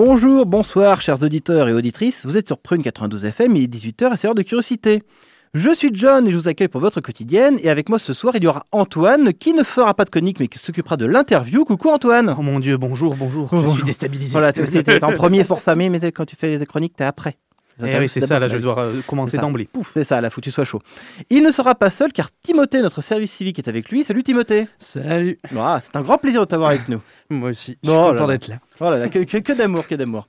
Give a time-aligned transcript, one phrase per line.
[0.00, 2.24] Bonjour, bonsoir, chers auditeurs et auditrices.
[2.24, 5.02] Vous êtes sur Prune 92 FM, il est 18h et c'est l'heure de curiosité.
[5.54, 7.58] Je suis John et je vous accueille pour votre quotidienne.
[7.64, 10.38] Et avec moi ce soir, il y aura Antoine qui ne fera pas de conique
[10.38, 11.64] mais qui s'occupera de l'interview.
[11.64, 12.32] Coucou Antoine.
[12.38, 13.48] Oh mon dieu, bonjour, bonjour.
[13.52, 14.30] Je suis déstabilisé.
[14.30, 17.36] Voilà, tu es en premier pour ça, mais quand tu fais les chroniques, t'es après.
[17.82, 19.68] Eh oui, c'est ça, là, je dois euh, commencer d'emblée.
[19.72, 19.90] Pouf.
[19.94, 20.80] C'est ça, là, faut que tu sois chaud.
[21.30, 24.04] Il ne sera pas seul car Timothée, notre service civique, est avec lui.
[24.04, 24.68] Salut Timothée.
[24.78, 25.38] Salut.
[25.56, 27.00] Ah, c'est un grand plaisir de t'avoir avec nous.
[27.30, 28.56] Moi aussi, je suis content d'être là.
[28.78, 30.28] Voilà, que, que, d'amour, que d'amour.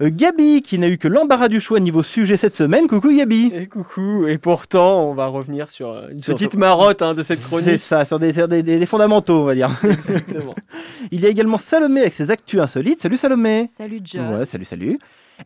[0.00, 2.86] Euh, Gabi, qui n'a eu que l'embarras du choix niveau sujet cette semaine.
[2.86, 3.50] Coucou Gabi.
[3.52, 4.28] Et coucou.
[4.28, 7.68] Et pourtant, on va revenir sur euh, une petite marotte hein, de cette chronique.
[7.68, 9.70] C'est ça, sur des, des, des, fondamentaux, on va dire.
[9.82, 10.54] Exactement.
[11.10, 13.02] Il y a également Salomé avec ses actus insolites.
[13.02, 13.70] Salut Salomé.
[13.76, 14.36] Salut John.
[14.36, 14.98] Ouais, salut, salut.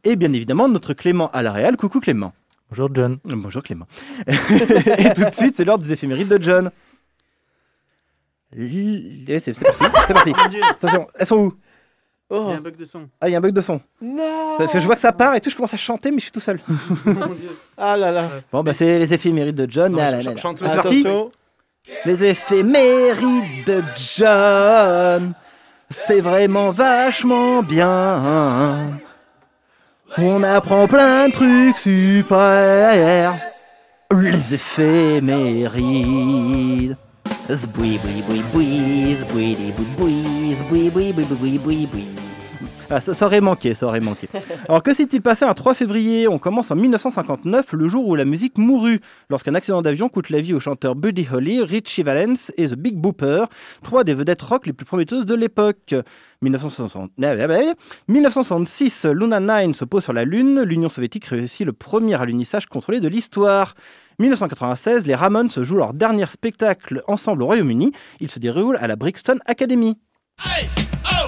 [0.05, 1.77] Et bien évidemment, notre Clément à la Réal.
[1.77, 2.33] Coucou Clément.
[2.71, 3.19] Bonjour John.
[3.25, 3.87] Bonjour Clément.
[4.27, 6.71] et tout de suite, c'est l'heure des éphémérides de John.
[8.55, 10.33] C'est parti, c'est parti.
[10.71, 11.55] Attention, elles sont où?
[12.31, 12.47] Oh.
[12.49, 13.09] Il y a un bug de son.
[13.21, 13.81] Ah, il y a un bug de son.
[14.01, 16.19] Non Parce que je vois que ça part et tout, je commence à chanter, mais
[16.19, 16.61] je suis tout seul.
[17.77, 18.31] ah là là.
[18.51, 19.93] Bon, bah, c'est les éphémérides de John.
[19.93, 21.31] Non, là, chante le Attention.
[22.07, 23.83] Les éphémérides de
[24.17, 25.35] John.
[25.91, 28.99] C'est vraiment vachement bien.
[30.19, 33.35] On apprend plein de trucs super.
[34.15, 35.79] Les éphémérides.
[37.51, 42.09] Zboui, boui, boui, boui, zboui, boui, boui, zboui, boui, boui, boui, boui, boui.
[42.91, 44.29] Ah, ça, ça aurait manqué, ça aurait manqué.
[44.69, 46.29] Alors que s'est-il passé un 3 février?
[46.29, 50.43] On commence en 1959, le jour où la musique mourut, lorsqu'un accident d'avion coûte la
[50.43, 53.45] vie aux chanteurs Buddy Holly, Richie Valens et The Big Booper,
[53.83, 55.95] trois des vedettes rock les plus prometteuses de l'époque.
[56.43, 63.01] 1966, Luna 9 se pose sur la Lune, l'Union soviétique réussit le premier alunissage contrôlé
[63.01, 63.75] de l'histoire.
[64.19, 67.93] 1996, les Ramones jouent leur dernier spectacle ensemble au Royaume-Uni.
[68.21, 69.97] Il se déroule à la Brixton Academy.
[70.45, 71.22] Oh,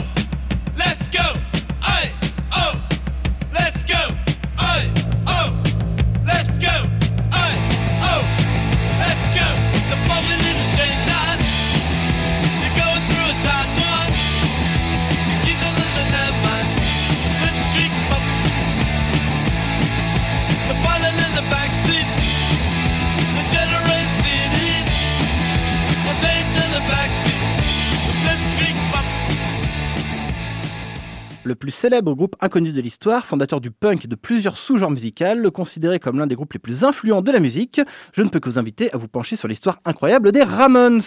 [31.44, 35.50] Le plus célèbre groupe inconnu de l'histoire, fondateur du punk et de plusieurs sous-genres musicaux,
[35.53, 37.82] considéré comme l'un des groupes les plus influents de la musique,
[38.15, 41.03] je ne peux que vous inviter à vous pencher sur l'histoire incroyable des Ramones.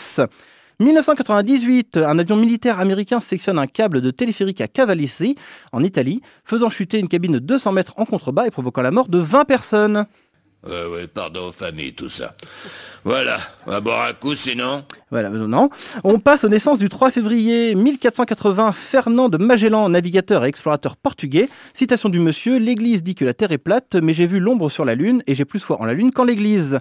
[0.80, 5.36] 1998, un avion militaire américain sectionne un câble de téléphérique à Cavalisi,
[5.72, 9.08] en Italie, faisant chuter une cabine de 200 mètres en contrebas et provoquant la mort
[9.08, 10.06] de 20 personnes.
[10.66, 12.35] Ouais, ouais, pardon, famille, tout ça.
[13.03, 13.38] Voilà,
[13.68, 14.84] on va boire un coup sinon.
[15.12, 15.69] Voilà, euh, non.
[16.03, 18.72] On passe aux naissances du 3 février 1480.
[18.72, 21.47] Fernand de Magellan, navigateur et explorateur portugais.
[21.73, 24.84] Citation du monsieur L'Église dit que la Terre est plate, mais j'ai vu l'ombre sur
[24.84, 26.79] la Lune et j'ai plus foi en la Lune qu'en l'Église.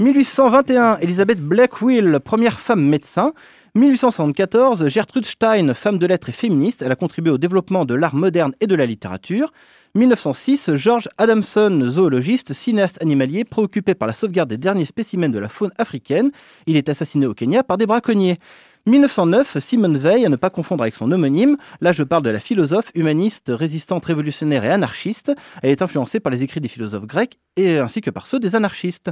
[0.00, 3.32] 1821, Elisabeth Blackwell, première femme médecin.
[3.74, 6.82] 1874, Gertrude Stein, femme de lettres et féministe.
[6.82, 9.52] Elle a contribué au développement de l'art moderne et de la littérature.
[9.94, 15.48] 1906, George Adamson, zoologiste, cinéaste animalier, préoccupé par la sauvegarde des derniers spécimens de la
[15.48, 16.30] faune africaine.
[16.66, 18.38] Il est assassiné au Kenya par des braconniers.
[18.86, 21.56] 1909, Simone Veil, à ne pas confondre avec son homonyme.
[21.80, 25.32] Là, je parle de la philosophe, humaniste, résistante, révolutionnaire et anarchiste.
[25.62, 28.56] Elle est influencée par les écrits des philosophes grecs et ainsi que par ceux des
[28.56, 29.10] anarchistes.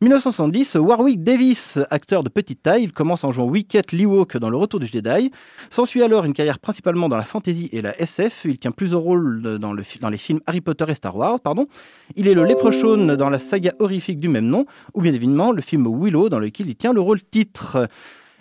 [0.00, 4.56] 1970, Warwick Davis, acteur de petite taille, il commence en jouant Wicket Leewalk dans Le
[4.56, 5.32] Retour du Jedi.
[5.70, 8.42] S'ensuit alors une carrière principalement dans la fantasy et la SF.
[8.44, 11.40] Il tient plusieurs rôles dans, dans les films Harry Potter et Star Wars.
[11.40, 11.66] Pardon.
[12.14, 15.62] Il est le Leprechaun dans la saga horrifique du même nom, ou bien évidemment le
[15.62, 17.88] film Willow dans lequel il tient le rôle titre.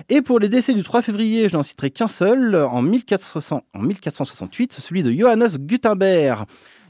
[0.10, 3.82] Et pour les décès du 3 février, je n'en citerai qu'un seul, en, 1400 en
[3.82, 6.46] 1468, celui de Johannes Gutenberg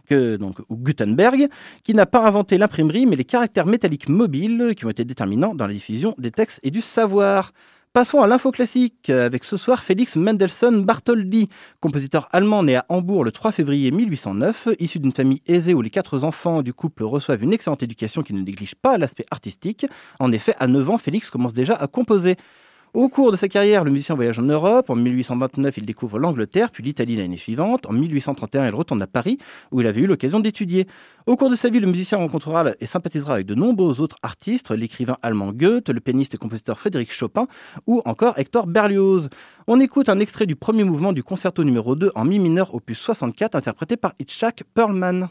[0.08, 1.50] que, donc, Gutenberg,
[1.84, 5.68] qui n'a pas inventé l'imprimerie, mais les caractères métalliques mobiles qui ont été déterminants dans
[5.68, 7.54] la diffusion des textes et du savoir.
[7.94, 11.50] Passons à l'info classique avec ce soir Félix Mendelssohn Bartholdy,
[11.80, 15.90] compositeur allemand né à Hambourg le 3 février 1809, issu d'une famille aisée où les
[15.90, 19.88] quatre enfants du couple reçoivent une excellente éducation qui ne néglige pas l'aspect artistique.
[20.20, 22.36] En effet, à 9 ans, Félix commence déjà à composer.
[22.94, 24.90] Au cours de sa carrière, le musicien voyage en Europe.
[24.90, 27.86] En 1829, il découvre l'Angleterre, puis l'Italie l'année suivante.
[27.86, 29.38] En 1831, il retourne à Paris,
[29.72, 30.88] où il avait eu l'occasion d'étudier.
[31.26, 34.72] Au cours de sa vie, le musicien rencontrera et sympathisera avec de nombreux autres artistes,
[34.72, 37.48] l'écrivain allemand Goethe, le pianiste et compositeur Frédéric Chopin,
[37.86, 39.30] ou encore Hector Berlioz.
[39.68, 43.00] On écoute un extrait du premier mouvement du concerto numéro 2 en mi mineur opus
[43.00, 45.28] 64, interprété par Itzhak Perlman.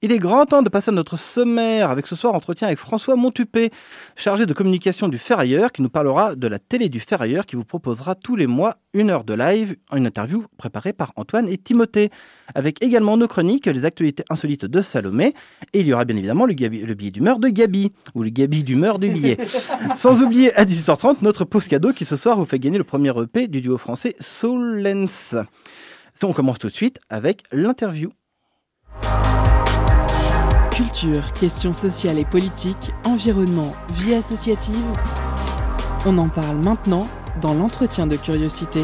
[0.00, 3.16] Il est grand temps de passer à notre sommaire avec ce soir entretien avec François
[3.16, 3.72] Montupé,
[4.14, 7.64] chargé de communication du Ferrailleur, qui nous parlera de la télé du Ferrailleur, qui vous
[7.64, 12.10] proposera tous les mois une heure de live, une interview préparée par Antoine et Timothée,
[12.54, 15.34] avec également nos chroniques, les actualités insolites de Salomé,
[15.72, 18.62] et il y aura bien évidemment le, le billet d'humeur de Gabi, ou le Gabi
[18.62, 19.36] d'humeur de billet.
[19.96, 23.12] Sans oublier à 18h30 notre pause cadeau qui ce soir vous fait gagner le premier
[23.20, 25.34] EP du duo français Solens.
[26.22, 28.10] On commence tout de suite avec l'interview.
[30.78, 34.76] Culture, questions sociales et politiques, environnement, vie associative.
[36.06, 37.08] On en parle maintenant
[37.40, 38.82] dans l'entretien de curiosité.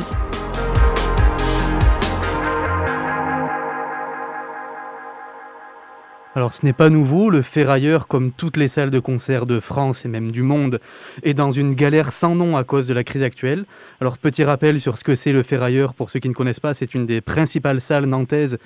[6.35, 10.05] Alors ce n'est pas nouveau, le ferrailleur, comme toutes les salles de concert de France
[10.05, 10.81] et même du monde,
[11.23, 13.67] est dans une galère sans nom à cause de la crise actuelle.
[14.01, 16.75] Alors petit rappel sur ce que c'est le ferrailleur, pour ceux qui ne connaissent pas,
[16.75, 18.59] c'est une des principales salles nantaises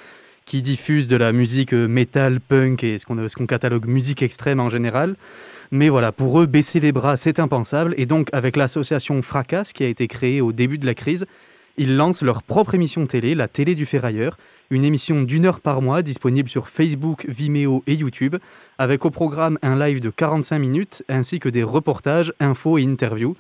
[0.49, 4.71] qui diffuse de la musique euh, metal, punk et ce qu'on catalogue musique extrême en
[4.71, 5.15] général.
[5.71, 7.95] Mais voilà, pour eux, baisser les bras, c'est impensable.
[7.99, 11.27] Et donc, avec l'association Fracas, qui a été créée au début de la crise,
[11.77, 14.39] ils lancent leur propre émission télé, la télé du ferrailleur,
[14.71, 18.37] une émission d'une heure par mois disponible sur Facebook, Vimeo et YouTube,
[18.79, 23.37] avec au programme un live de 45 minutes, ainsi que des reportages, infos et interviews.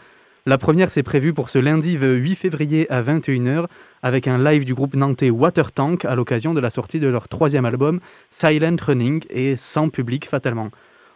[0.48, 3.66] La première, c'est prévu pour ce lundi 8 février à 21h
[4.02, 7.28] avec un live du groupe nantais Water Tank à l'occasion de la sortie de leur
[7.28, 8.00] troisième album
[8.30, 10.70] Silent Running et sans public fatalement.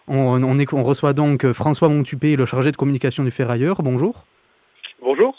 [0.06, 3.82] On, on, reçoit donc François Montupé, le chargé de communication du Ferrailleur.
[3.82, 4.26] Bonjour.
[5.00, 5.34] Bonjour.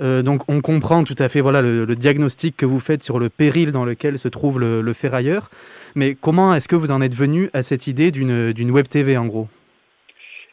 [0.00, 3.28] Euh, donc on comprend tout à fait voilà, le, diagnostic que vous faites sur le
[3.28, 5.50] péril dans lequel se trouve le, le ferrailleur.
[5.96, 9.26] Mais comment est-ce que vous en êtes venu à cette idée d'une web TV en
[9.26, 9.48] gros?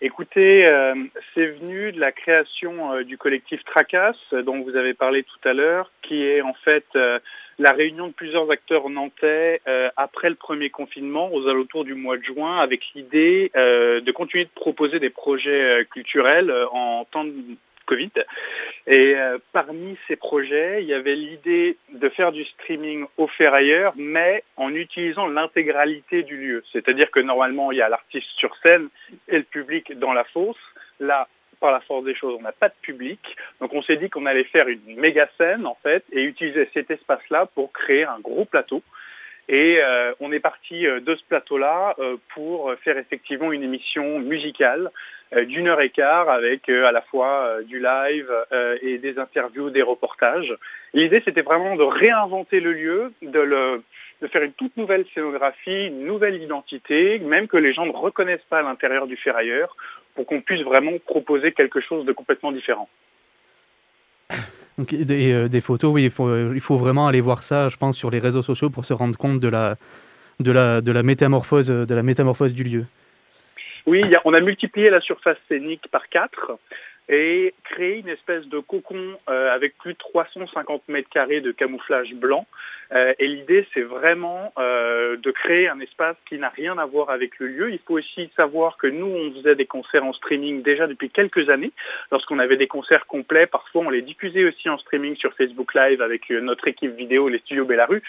[0.01, 0.95] Écoutez, euh,
[1.33, 5.51] c'est venu de la création euh, du collectif Tracas, dont vous avez parlé tout à
[5.51, 7.19] l'heure, qui est en fait euh,
[7.57, 9.61] la réunion de plusieurs acteurs nantais
[9.97, 14.49] après le premier confinement, aux alentours du mois de juin, avec l'idée de continuer de
[14.55, 17.33] proposer des projets culturels en temps de
[17.89, 18.11] Covid.
[18.85, 23.93] Et euh, parmi ces projets, il y avait l'idée de faire du streaming au ferrailleur,
[23.97, 26.63] mais en utilisant l'intégralité du lieu.
[26.71, 28.89] C'est-à-dire que normalement, il y a l'artiste sur scène
[29.27, 30.57] et le public dans la fosse.
[30.99, 31.27] Là,
[31.59, 33.19] par la force des choses, on n'a pas de public.
[33.59, 36.91] Donc on s'est dit qu'on allait faire une méga scène, en fait, et utiliser cet
[36.91, 38.83] espace-là pour créer un gros plateau.
[39.49, 41.95] Et euh, on est parti euh, de ce plateau-là
[42.35, 44.91] pour faire effectivement une émission musicale
[45.31, 48.29] d'une heure et quart avec euh, à la fois euh, du live
[48.81, 50.53] et des interviews, des reportages.
[50.93, 56.41] L'idée, c'était vraiment de réinventer le lieu, de faire une toute nouvelle scénographie, une nouvelle
[56.41, 59.75] identité, même que les gens ne reconnaissent pas à l'intérieur du ferrailleur,
[60.15, 62.89] pour qu'on puisse vraiment proposer quelque chose de complètement différent.
[64.77, 68.41] Donc, des, photos, oui, il faut, vraiment aller voir ça, je pense, sur les réseaux
[68.41, 71.67] sociaux pour se rendre compte de la métamorphose
[72.55, 72.85] du lieu.
[73.89, 76.59] Oui, on a multiplié la surface scénique par quatre
[77.11, 82.13] et créé une espèce de cocon euh, avec plus de 350 mètres carrés de camouflage
[82.13, 82.45] blanc.
[82.91, 87.09] Euh, et l'idée, c'est vraiment euh, de créer un espace qui n'a rien à voir
[87.09, 87.71] avec le lieu.
[87.71, 91.49] Il faut aussi savoir que nous, on faisait des concerts en streaming déjà depuis quelques
[91.49, 91.71] années.
[92.11, 96.03] Lorsqu'on avait des concerts complets, parfois on les diffusait aussi en streaming sur Facebook Live
[96.03, 98.03] avec notre équipe vidéo, les studios Bellarue.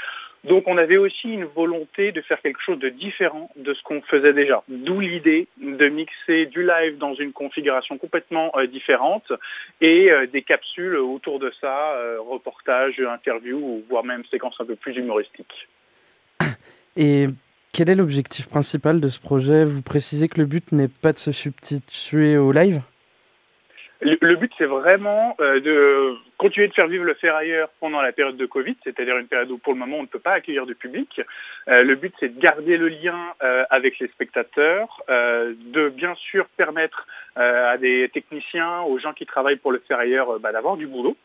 [0.44, 4.00] Donc on avait aussi une volonté de faire quelque chose de différent de ce qu'on
[4.02, 4.62] faisait déjà.
[4.68, 9.32] D'où l'idée de mixer du live dans une configuration complètement euh, différente
[9.80, 14.76] et euh, des capsules autour de ça, euh, reportages, interviews, voire même séquences un peu
[14.76, 15.68] plus humoristiques.
[16.97, 17.26] Et
[17.73, 19.64] quel est l'objectif principal de ce projet?
[19.64, 22.80] Vous précisez que le but n'est pas de se substituer au live?
[24.00, 28.47] Le, but, c'est vraiment de continuer de faire vivre le ferrailleur pendant la période de
[28.47, 31.21] Covid, c'est-à-dire une période où pour le moment on ne peut pas accueillir de public.
[31.69, 36.14] Euh, le but c'est de garder le lien euh, avec les spectateurs, euh, de bien
[36.14, 40.52] sûr permettre euh, à des techniciens, aux gens qui travaillent pour le ferrailleur, euh, bah,
[40.52, 41.16] d'avoir du boulot.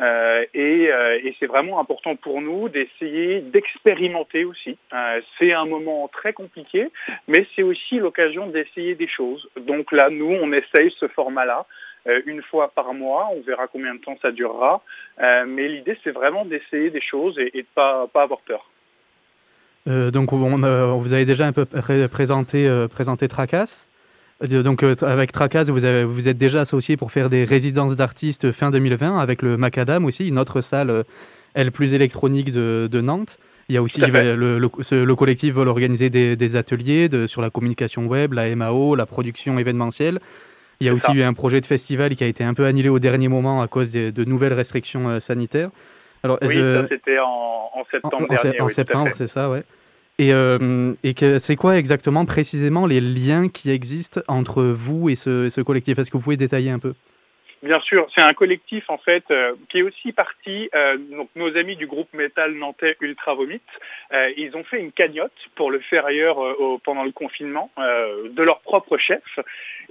[0.00, 4.78] Euh, et, euh, et c'est vraiment important pour nous d'essayer d'expérimenter aussi.
[4.94, 6.88] Euh, c'est un moment très compliqué,
[7.28, 9.50] mais c'est aussi l'occasion d'essayer des choses.
[9.56, 11.91] Donc là, nous, on essaye ce format-là euh,
[12.26, 13.28] une fois par mois.
[13.36, 14.82] On verra combien de temps ça durera.
[15.22, 18.68] Euh, mais l'idée, c'est vraiment d'essayer des choses et, et de pas pas avoir peur.
[19.88, 23.86] Euh, donc, on, euh, vous avez déjà un peu pré- présenté, euh, présenté Tracas.
[24.42, 27.96] Euh, Donc, euh, avec Tracas, vous, avez- vous êtes déjà associé pour faire des résidences
[27.96, 31.02] d'artistes fin 2020 avec le Macadam aussi, une autre salle, euh,
[31.54, 33.38] elle plus électronique de, de Nantes.
[33.68, 34.00] Il y a aussi
[34.36, 38.32] le, le, ce- le collectif veut organiser des, des ateliers de, sur la communication web,
[38.34, 40.20] la MAO, la production événementielle.
[40.82, 41.12] Il y a aussi ça.
[41.12, 43.68] eu un projet de festival qui a été un peu annulé au dernier moment à
[43.68, 45.70] cause des- de nouvelles restrictions euh, sanitaires.
[46.24, 48.60] Alors, Oui, est-ce- ça c'était en, septembre en- dernier.
[48.60, 49.62] oui, septembre, c'est ça, ouais.
[50.18, 55.48] Et, euh, et c'est quoi exactement, précisément, les liens qui existent entre vous et ce,
[55.50, 55.98] ce collectif?
[55.98, 56.94] Est-ce que vous pouvez détailler un peu?
[57.62, 60.68] Bien sûr, c'est un collectif en fait euh, qui est aussi parti.
[60.74, 63.60] euh, donc nos amis du groupe métal nantais Ultra Vomit,
[64.12, 67.70] euh, ils ont fait une cagnotte pour le faire ailleurs euh, au- pendant le confinement
[67.78, 69.22] euh, de leur propre chef.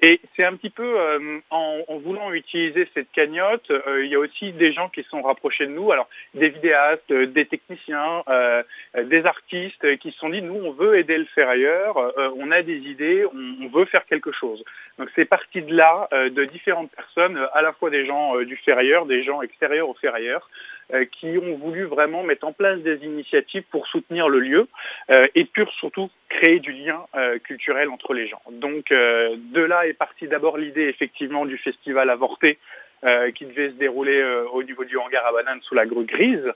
[0.02, 4.20] Et c'est un petit peu euh, en, en voulant utiliser cette cagnotte, il y a
[4.20, 5.94] aussi des gens qui sont rapprochés de nous.
[5.94, 8.24] Alors des vidéastes, des techniciens,
[9.02, 12.64] des artistes qui se sont dit nous on veut aider le ferrailleur, euh, on a
[12.64, 14.62] des idées, on, on veut faire quelque chose.
[14.98, 18.58] Donc c'est parti de là, de différentes personnes, à la fois des gens euh, du
[18.58, 20.50] ferrailleur, des gens extérieurs au ferrailleur,
[20.94, 24.68] euh, qui ont voulu vraiment mettre en place des initiatives pour soutenir le lieu
[25.12, 27.00] euh, et pour surtout créer du lien
[27.44, 28.42] culturel entre les gens.
[28.52, 32.58] Donc de là est partie d'abord l'idée effectivement du festival avorté
[33.36, 34.20] qui devait se dérouler
[34.54, 36.48] au niveau du hangar à bananes sous la grue grise.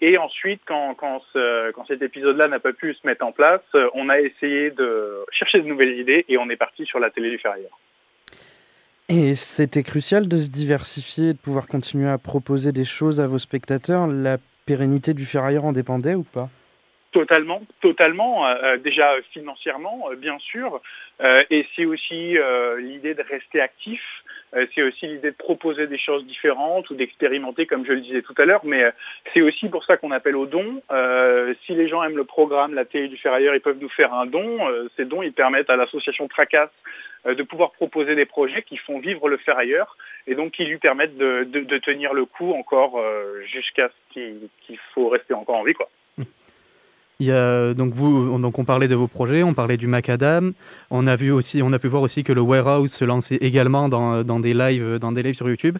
[0.00, 3.62] Et ensuite, quand, quand, ce- quand cet épisode-là n'a pas pu se mettre en place,
[3.94, 7.30] on a essayé de chercher de nouvelles idées et on est parti sur la télé
[7.30, 7.78] du ferrailleur.
[9.14, 13.26] Et c'était crucial de se diversifier et de pouvoir continuer à proposer des choses à
[13.26, 14.06] vos spectateurs.
[14.06, 16.48] La pérennité du ferrailleur en dépendait ou pas?
[17.10, 18.46] Totalement, totalement.
[18.46, 20.80] euh, euh, déjà financièrement, euh, bien sûr.
[21.50, 22.36] Et c'est aussi
[22.78, 24.00] l'idée de rester actif.
[24.54, 28.22] Euh, c'est aussi l'idée de proposer des choses différentes ou d'expérimenter, comme je le disais
[28.22, 28.64] tout à l'heure.
[28.64, 28.90] Mais euh,
[29.32, 30.82] c'est aussi pour ça qu'on appelle aux dons.
[30.90, 34.12] Euh, si les gens aiment le programme, la télé du ferrailleur, ils peuvent nous faire
[34.12, 34.68] un don.
[34.68, 36.70] Euh, ces dons, ils permettent à l'association Tracas
[37.24, 41.16] de pouvoir proposer des projets qui font vivre le ferrailleur et donc qui lui permettent
[41.16, 43.00] de, de, de tenir le coup encore
[43.44, 45.88] jusqu'à ce qu'il qu'il faut rester encore en vie, quoi.
[47.26, 50.52] Donc vous, on- donc on parlait de vos projets, on parlait du Macadam.
[50.90, 54.54] On a vu aussi, pu voir aussi que le Warehouse se lançait également dans, des
[54.54, 54.98] lives,
[55.34, 55.78] sur YouTube.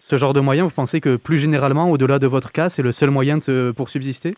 [0.00, 2.92] Ce genre de moyen, vous pensez que plus généralement, au-delà de votre cas, c'est le
[2.92, 3.38] seul moyen
[3.72, 4.34] pour subsister?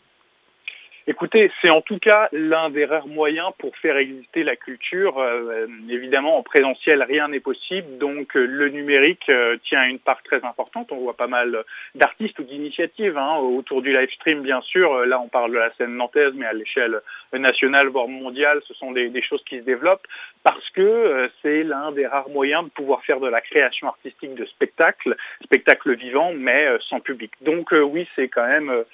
[1.10, 5.18] Écoutez, c'est en tout cas l'un des rares moyens pour faire exister la culture.
[5.18, 10.22] Euh, évidemment, en présentiel, rien n'est possible, donc euh, le numérique euh, tient une part
[10.22, 10.92] très importante.
[10.92, 14.92] On voit pas mal d'artistes ou d'initiatives hein, autour du live stream, bien sûr.
[14.92, 17.00] Euh, Là, on parle de la scène nantaise, mais à l'échelle
[17.32, 20.06] nationale, voire mondiale, ce sont des, choses qui se développent
[20.44, 24.34] parce que euh, c'est l'un des rares moyens de pouvoir faire de la création artistique
[24.34, 27.32] de spectacles, spectacles vivants, mais euh, sans public.
[27.42, 28.84] Donc euh, oui, c'est quand même euh,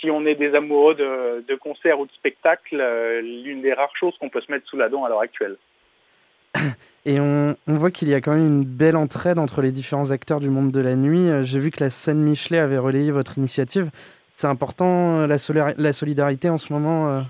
[0.00, 3.96] si on est des amoureux de, de concerts ou de spectacles, euh, l'une des rares
[3.96, 5.56] choses qu'on peut se mettre sous la dent à l'heure actuelle.
[7.06, 10.10] Et on, on voit qu'il y a quand même une belle entraide entre les différents
[10.10, 11.28] acteurs du monde de la nuit.
[11.28, 13.90] Euh, J'ai vu que la scène Michelet avait relayé votre initiative.
[14.36, 17.20] C'est important, euh, la, solidarité en ce moment euh.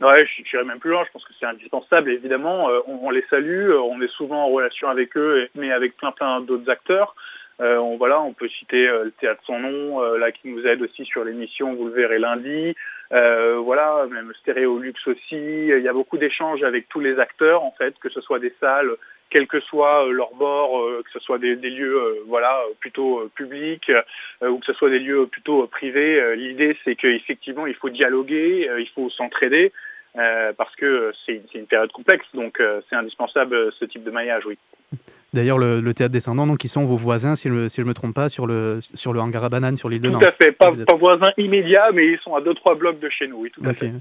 [0.00, 1.02] Ouais, je j'irai même plus loin.
[1.04, 2.08] Je pense que c'est indispensable.
[2.10, 3.72] Évidemment, euh, on, on les salue.
[3.72, 7.16] On est souvent en relation avec eux, mais avec plein plein d'autres acteurs.
[7.60, 10.66] Euh, on voilà, on peut citer euh, le théâtre sans nom, euh, là qui nous
[10.66, 11.74] aide aussi sur l'émission.
[11.74, 12.74] Vous le verrez lundi.
[13.10, 15.66] Voilà, même Stéréolux aussi.
[15.68, 18.54] Il y a beaucoup d'échanges avec tous les acteurs en fait, que ce soit des
[18.60, 18.90] salles,
[19.30, 23.90] quel que soit leur bord, que ce soit des, des lieux voilà plutôt publics
[24.42, 26.36] ou que ce soit des lieux plutôt privés.
[26.36, 29.72] L'idée c'est qu'effectivement il faut dialoguer, il faut s'entraider.
[30.14, 34.56] Parce que c'est une, période complexe, donc c'est indispensable ce type de maillage, oui.
[35.32, 37.88] D'ailleurs, le, le théâtre descendant, donc, qui sont vos voisins, si, le- si je ne
[37.88, 40.24] me trompe pas, sur le, sur le hangar à bananes sur l'île de Tout Nantes.
[40.24, 42.98] à fait, pas, Vous êtes- pas voisins immédiats, mais ils sont à deux trois blocs
[42.98, 43.92] de chez nous, oui, tout à fait.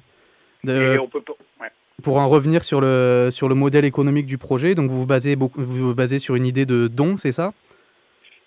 [0.64, 1.70] De- Et on peut pas- ouais.
[2.04, 5.36] pour en revenir sur le, sur le modèle économique du projet, donc vous vous basez,
[5.36, 7.54] beaucoup, vous vous basez sur une idée de don, c'est ça?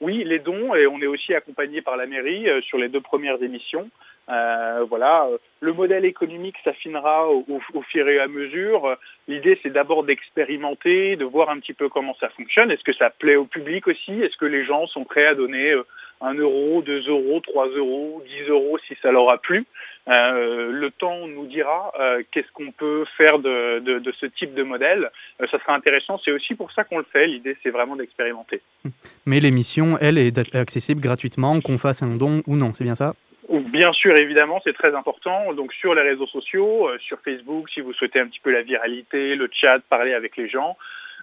[0.01, 3.01] Oui, les dons, et on est aussi accompagné par la mairie euh, sur les deux
[3.01, 3.89] premières émissions.
[4.29, 5.26] Euh, voilà,
[5.61, 8.97] le modèle économique s'affinera au, fur et à mesure.
[9.26, 12.71] L'idée, c'est d'abord d'expérimenter, de voir un petit peu comment ça fonctionne.
[12.71, 14.12] Est-ce que ça plaît au public aussi?
[14.12, 15.85] Est-ce que les gens sont prêts à donner euh,
[16.21, 19.67] 1 euro, 2 euros, 3 euros, 10 euros si ça leur a plu?
[20.09, 21.93] Euh, le temps nous dira
[22.31, 25.11] qu'est-ce qu'on peut faire de, de, ce type de modèle.
[25.38, 26.21] Ça sera intéressant.
[26.25, 27.26] C'est aussi pour ça qu'on le fait.
[27.26, 28.61] L'idée, c'est vraiment d'expérimenter.
[29.26, 32.73] Mais l'émission, elle, est accessible gratuitement, qu'on fasse un don ou non.
[32.73, 33.14] C'est bien ça?
[33.49, 35.53] Bien sûr, évidemment, c'est très important.
[35.55, 38.63] Donc sur les réseaux sociaux, euh, sur Facebook, si vous souhaitez un petit peu la
[38.63, 40.77] viralité, le chat, parler avec les gens.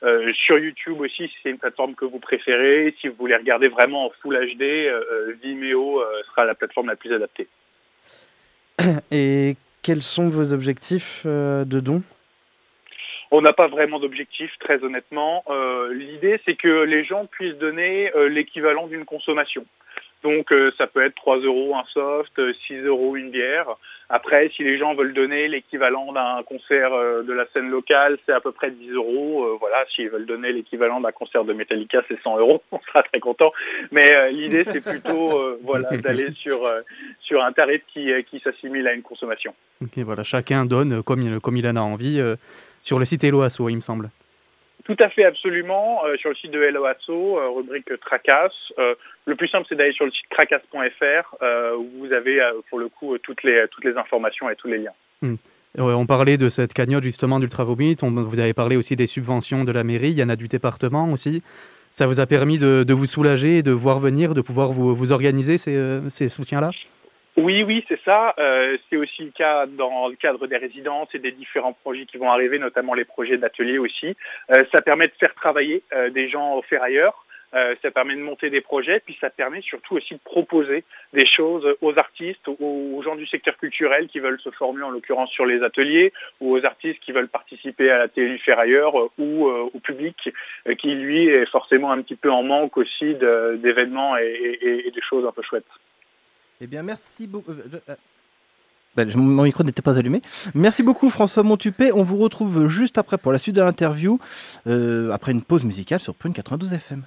[0.03, 2.93] Euh, sur YouTube aussi, si c'est une plateforme que vous préférez.
[2.99, 7.13] Si vous voulez regarder vraiment en Full HD, euh, Vimeo sera la plateforme la plus
[7.13, 7.47] adaptée.
[9.11, 12.03] Et quels sont vos objectifs de dons?
[13.31, 15.43] On n'a pas vraiment d'objectif, très honnêtement.
[15.91, 19.65] L'idée, c'est que les gens puissent donner l'équivalent d'une consommation.
[20.23, 23.67] Donc euh, ça peut être 3 euros un soft, 6 euros une bière.
[24.09, 28.33] Après, si les gens veulent donner l'équivalent d'un concert euh, de la scène locale, c'est
[28.33, 29.45] à peu près 10 euros.
[29.45, 32.61] Euh, voilà, s'ils veulent donner l'équivalent d'un concert de Metallica, c'est 100 euros.
[32.71, 33.51] On sera très content.
[33.91, 36.59] Mais l'idée, c'est plutôt voilà d'aller sur
[37.21, 39.53] sur un tarif qui qui s'assimile à une consommation.
[39.81, 42.21] Ok, voilà, chacun donne comme il, comme il en a envie
[42.81, 44.09] sur le site Eloasso, il me semble.
[44.85, 46.01] Tout à fait, absolument.
[46.05, 48.51] Euh, sur le site de Hello Asso, euh, rubrique Tracas.
[48.77, 48.95] Euh,
[49.25, 51.35] le plus simple, c'est d'aller sur le site tracas.fr
[51.77, 54.93] où vous avez pour le coup toutes les, toutes les informations et tous les liens.
[55.21, 55.35] Hmm.
[55.77, 57.97] On parlait de cette cagnotte justement d'Ultra Vomit.
[58.01, 60.09] vous avez parlé aussi des subventions de la mairie.
[60.09, 61.43] Il y en a du département aussi.
[61.91, 65.11] Ça vous a permis de, de vous soulager, de voir venir, de pouvoir vous, vous
[65.11, 66.71] organiser ces, ces soutiens-là?
[67.37, 68.33] Oui, oui, c'est ça.
[68.37, 72.17] Euh, c'est aussi le cas dans le cadre des résidences et des différents projets qui
[72.17, 74.15] vont arriver, notamment les projets d'ateliers aussi.
[74.51, 77.25] Euh, ça permet de faire travailler euh, des gens au ferrailleurs.
[77.81, 80.83] Ça permet de monter des projets, puis ça permet surtout aussi de proposer
[81.13, 84.91] des choses aux artistes, aux, aux gens du secteur culturel qui veulent se former, en
[84.91, 89.47] l'occurrence sur les ateliers, ou aux artistes qui veulent participer à la télé ferrailleur, ou
[89.47, 90.29] au public
[90.77, 95.01] qui, lui, est forcément un petit peu en manque aussi d'événements et, et, et des
[95.01, 95.65] choses un peu chouettes.
[96.61, 97.51] Eh bien, merci beaucoup.
[97.51, 97.95] Euh, euh,
[98.95, 100.21] bah, mon micro n'était pas allumé.
[100.53, 101.91] Merci beaucoup François Montupé.
[101.93, 104.19] On vous retrouve juste après pour la suite de l'interview,
[104.67, 107.03] euh, après une pause musicale sur Prune 92 FM.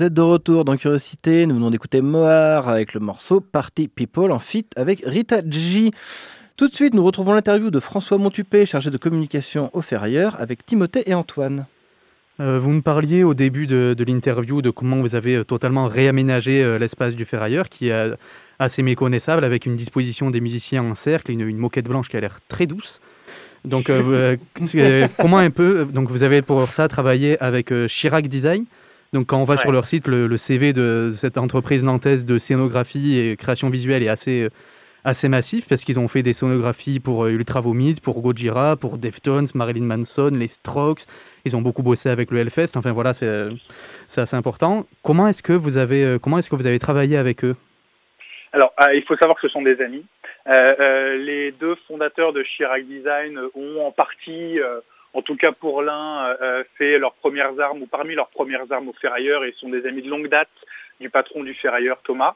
[0.00, 1.44] Vous êtes de retour dans Curiosité.
[1.44, 5.90] Nous venons d'écouter Mohar avec le morceau Party People en feat avec Rita G.
[6.56, 10.64] Tout de suite, nous retrouvons l'interview de François Montupé, chargé de communication au Ferrailleur, avec
[10.64, 11.66] Timothée et Antoine.
[12.40, 15.86] Euh, vous me parliez au début de, de l'interview de comment vous avez euh, totalement
[15.86, 18.14] réaménagé euh, l'espace du Ferrailleur, qui est
[18.58, 22.20] assez méconnaissable, avec une disposition des musiciens en cercle, une, une moquette blanche qui a
[22.20, 23.02] l'air très douce.
[23.66, 24.38] Donc, euh,
[25.18, 28.64] comment un peu Donc, vous avez pour ça travaillé avec Chirac Design.
[29.12, 29.60] Donc, quand on va Ouais.
[29.60, 34.02] sur leur site, le, le CV de cette entreprise nantaise de scénographie et création visuelle
[34.02, 34.50] est assez, euh,
[35.04, 38.98] assez massif parce qu'ils ont fait des scénographies pour euh, Ultra Vomit, pour Gojira, pour
[38.98, 41.02] Deftones, Marilyn Manson, les Strokes.
[41.44, 42.76] Ils ont beaucoup bossé avec le Hellfest.
[42.76, 43.50] Enfin, voilà, c'est euh,
[44.08, 44.86] c'est assez important.
[45.02, 47.56] Comment est-ce que vous avez, comment est-ce que vous avez travaillé avec eux?
[48.52, 50.04] Alors, euh, il faut savoir que ce sont des amis.
[50.48, 54.58] Euh, euh, les deux fondateurs de Chirac Design ont en partie,
[55.14, 58.88] en tout cas pour l'un, euh, fait leurs premières armes ou parmi leurs premières armes
[58.88, 60.48] au ferrailleur et sont des amis de longue date
[61.00, 62.34] du patron du ferrailleur Thomas.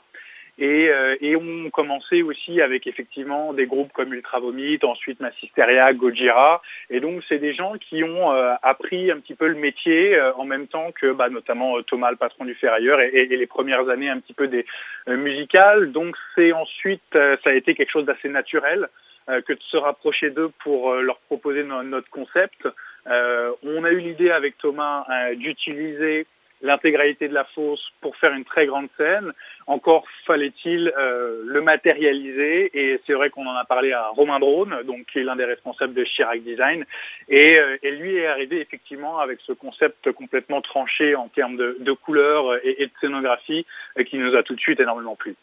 [0.57, 5.93] Et, euh, et ont commencé aussi avec effectivement des groupes comme Ultra Vomit, ensuite Massisteria,
[5.93, 6.63] Gojira.
[6.91, 10.33] Et donc c'est des gens qui ont euh, appris un petit peu le métier euh,
[10.35, 13.47] en même temps que bah, notamment euh, Thomas, le patron du ferrailleur, et, et- les
[13.49, 14.65] premières années un petit peu des
[15.09, 15.91] euh, musicales.
[15.91, 18.89] Donc c'est ensuite, euh, ça a été quelque chose d'assez naturel euh,
[19.27, 22.69] que de se rapprocher d'eux pour euh, leur proposer no- notre concept.
[23.07, 26.27] Euh, on a eu l'idée avec Thomas euh, d'utiliser
[26.63, 29.33] l'intégralité de la fosse pour faire une très grande scène.
[29.67, 34.83] Encore fallait-il euh, le matérialiser et c'est vrai qu'on en a parlé à Romain Drone,
[34.85, 36.85] donc qui est l'un des responsables de Chirac Design
[37.29, 42.57] et, euh, lui est arrivé effectivement avec ce concept complètement tranché en termes de, couleurs
[42.65, 43.67] et, de scénographie
[43.99, 45.37] euh, qui nous a tout de suite énormément plu.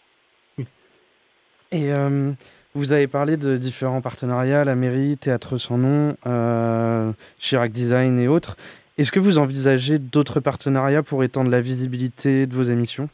[1.71, 2.31] Et euh,
[2.73, 8.27] vous avez parlé de différents partenariats, la mairie, Théâtre sans nom, euh, Chirac Design et
[8.27, 8.55] autres.
[8.97, 13.09] Est-ce que vous envisagez d'autres partenariats pour étendre la visibilité de vos émissions?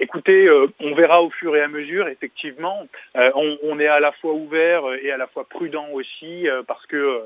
[0.00, 2.08] Écoutez, euh, on verra au fur et à mesure.
[2.08, 3.30] Effectivement, Euh,
[3.62, 7.22] on, est à la fois ouvert et à la fois prudent aussi parce que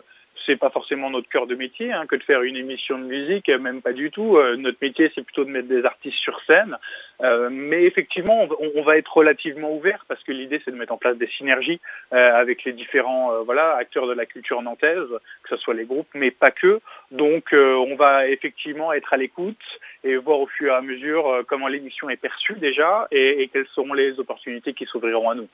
[0.47, 3.49] c'est pas forcément notre cœur de métier hein, que de faire une émission de musique,
[3.49, 4.37] même pas du tout.
[4.37, 6.77] Euh, notre métier, c'est plutôt de mettre des artistes sur scène.
[7.23, 10.97] Euh, mais effectivement, on, va être relativement ouvert parce que l'idée, c'est de mettre en
[10.97, 11.81] place des synergies
[12.13, 15.09] euh, avec les différents euh, voilà acteurs de la culture nantaise,
[15.45, 16.81] que ce soit les groupes, mais pas que.
[17.13, 19.57] Donc, euh, on va effectivement être à l'écoute
[20.03, 23.67] et voir au fur et à mesure euh, comment l'émission est perçue déjà et quelles
[23.75, 25.49] seront les opportunités qui s'ouvriront à nous.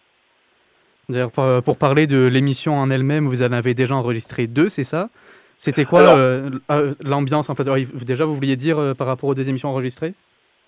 [1.11, 4.85] D'ailleurs, pour, pour parler de l'émission en elle-même, vous en avez déjà enregistré deux, c'est
[4.85, 5.09] ça?
[5.57, 9.31] C'était quoi Alors- euh, euh, l'ambiance en vous- Déjà, vous vouliez dire euh, par rapport
[9.31, 10.12] aux deux émissions enregistrées?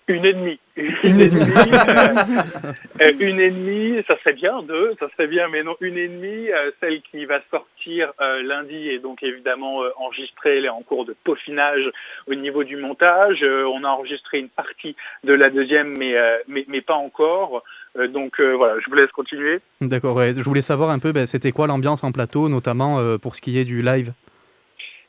[0.07, 0.59] Une et demie.
[1.03, 1.43] Une et demie.
[1.53, 2.41] euh,
[3.01, 6.07] euh, une et demie, ça serait bien, deux, ça serait bien, mais non, une et
[6.07, 10.69] demie, euh, celle qui va sortir euh, lundi est donc évidemment euh, enregistrée, elle est
[10.69, 11.83] en cours de peaufinage
[12.27, 13.43] au niveau du montage.
[13.43, 17.63] Euh, on a enregistré une partie de la deuxième, mais, euh, mais, mais pas encore.
[17.97, 19.59] Euh, donc euh, voilà, je vous laisse continuer.
[19.81, 20.33] D'accord, ouais.
[20.33, 23.41] je voulais savoir un peu, ben, c'était quoi l'ambiance en plateau, notamment euh, pour ce
[23.41, 24.13] qui est du live?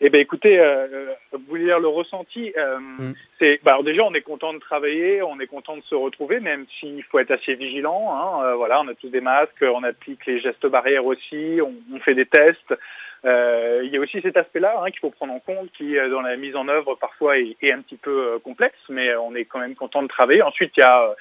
[0.05, 1.13] Eh ben écoutez, euh,
[1.47, 3.15] vous dire le ressenti euh, Mm.
[3.39, 6.41] C'est, bah, alors déjà on est content de travailler, on est content de se retrouver,
[6.41, 8.13] même s'il faut être assez vigilant.
[8.13, 11.75] Hein, euh, voilà, on a tous des masques, on applique les gestes barrières aussi, on,
[11.95, 12.75] on fait des tests.
[13.25, 16.11] Euh, il y a aussi cet aspect-là hein, qu'il faut prendre en compte, qui euh,
[16.11, 19.35] dans la mise en œuvre parfois est, est un petit peu euh, complexe, mais on
[19.35, 20.43] est quand même content de travailler.
[20.43, 21.15] Ensuite, il y a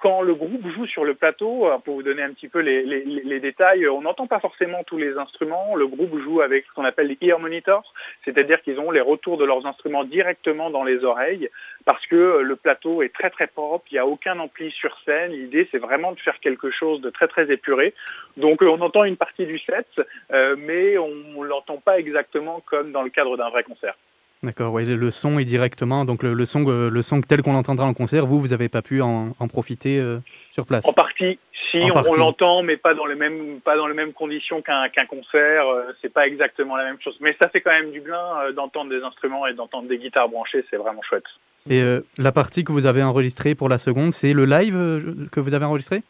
[0.00, 3.04] quand le groupe joue sur le plateau, pour vous donner un petit peu les, les,
[3.04, 5.76] les détails, on n'entend pas forcément tous les instruments.
[5.76, 7.92] Le groupe joue avec ce qu'on appelle les ear monitors,
[8.24, 11.48] c'est-à-dire qu'ils ont les retours de leurs instruments directement dans les oreilles,
[11.84, 15.32] parce que le plateau est très très propre, il n'y a aucun ampli sur scène.
[15.32, 17.94] L'idée, c'est vraiment de faire quelque chose de très très épuré.
[18.36, 19.86] Donc, euh, on entend une partie du set,
[20.32, 23.94] euh, mais on ne l'entend pas exactement comme dans le cadre d'un vrai concert.
[24.42, 27.52] D'accord, ouais, le- son est directement, donc le, le son, euh, le son tel qu'on
[27.52, 30.18] l'entendra en concert, vous, vous n'avez pas pu en, en profiter euh,
[30.52, 30.86] sur place?
[30.86, 31.38] En partie,
[31.70, 32.10] si En on, partie.
[32.10, 35.68] on l'entend, mais pas dans les mêmes pas dans les mêmes conditions qu'un qu'un concert.
[35.68, 38.88] euh, c'est pas exactement la même chose, mais ça fait quand même du bien d'entendre
[38.90, 40.64] des instruments et d'entendre des guitares branchées.
[40.70, 41.24] C'est vraiment chouette.
[41.68, 45.00] Et euh, la partie que vous avez enregistrée pour la seconde, c'est le live euh,
[45.30, 46.02] que vous avez enregistré?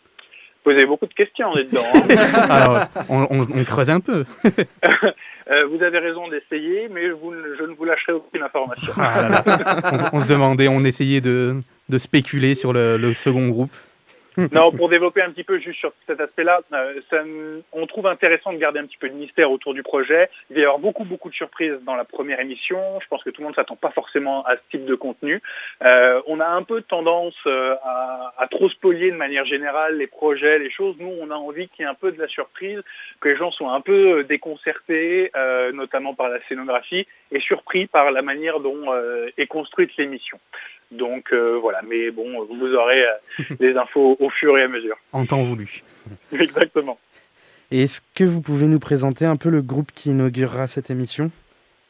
[0.64, 1.80] Vous avez beaucoup de questions là-dedans.
[1.94, 2.46] hein.
[2.50, 4.24] Alors, on, on- on creuse un peu.
[5.50, 8.92] Euh, vous avez raison d'essayer, mais vous je ne vous lâcherai aucune information.
[8.96, 10.08] Ah là là.
[10.12, 11.56] on, on se demandait, on essayait de,
[11.88, 13.72] de spéculer sur le, le second groupe.
[14.52, 18.58] Non, pour développer un petit peu juste sur cet aspect-là, euh, on trouve intéressant de
[18.58, 20.30] garder un petit peu de mystère autour du projet.
[20.50, 22.78] Il va y avoir beaucoup, beaucoup de surprises dans la première émission.
[23.02, 25.42] Je pense que tout le monde s'attend pas forcément à ce type de contenu.
[25.84, 30.06] Euh, on a un peu tendance euh, à, à trop spolier de manière générale les
[30.06, 30.96] projets, les choses.
[30.98, 32.80] Nous, on a envie qu'il y ait un peu de la surprise,
[33.20, 38.10] que les gens soient un peu déconcertés, euh, notamment par la scénographie, et surpris par
[38.10, 38.86] la manière dont
[39.36, 40.38] est construite l'émission.
[40.90, 43.04] Donc voilà, mais bon, vous aurez
[43.60, 44.96] les infos au fur et à mesure.
[45.12, 45.82] En temps voulu.
[46.32, 46.98] Exactement.
[47.70, 51.30] Et est-ce que vous pouvez nous présenter un peu le groupe qui inaugurera cette émission?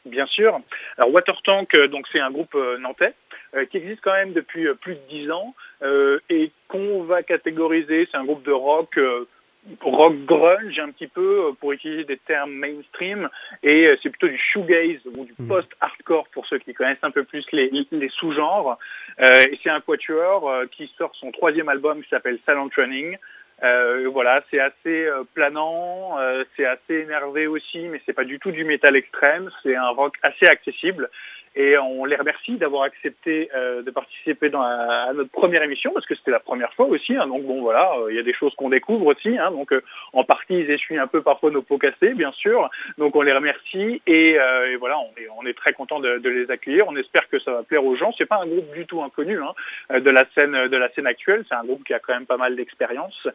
[0.05, 0.59] Bien sûr.
[0.97, 3.13] Alors Watertank, euh, donc c'est un groupe euh, nantais
[3.55, 8.07] euh, qui existe quand même depuis plus de dix ans euh, et qu'on va catégoriser.
[8.11, 8.97] C'est un groupe de rock.
[8.97, 9.27] euh,
[9.81, 13.29] rock grunge un petit peu euh, pour utiliser des termes mainstream
[13.61, 15.47] et euh, c'est plutôt du shoegaze ou du Mhm.
[15.47, 18.77] post-hardcore pour ceux qui connaissent un peu plus les, les sous-genres
[19.19, 23.17] Euh, et c'est un quatuor euh, qui sort son troisième album qui s'appelle Silent Running
[23.63, 28.49] euh, voilà, c'est assez planant, euh, c'est assez énervé aussi, mais c'est pas du tout
[28.51, 29.51] du métal extrême.
[29.61, 31.11] C'est un rock assez accessible.
[31.55, 35.91] Et on les remercie d'avoir accepté euh, de participer dans la- à notre première émission
[35.93, 37.15] parce que c'était la première fois aussi.
[37.15, 37.27] hein.
[37.27, 39.37] donc bon, voilà, euh, il y a des choses qu'on découvre aussi.
[39.37, 39.51] hein.
[39.51, 39.81] donc euh,
[40.13, 42.69] en partie, ils essuient un peu parfois nos pots cassés, bien sûr.
[42.97, 46.19] Donc on les remercie et, euh, et voilà, on est, on est très content de,
[46.19, 46.85] de les accueillir.
[46.87, 48.13] On espère que ça va plaire aux gens.
[48.17, 49.53] C'est pas un groupe du tout inconnu hein,
[49.91, 51.43] euh, de la scène de la scène actuelle.
[51.49, 53.27] C'est un groupe qui a quand même pas mal d'expérience.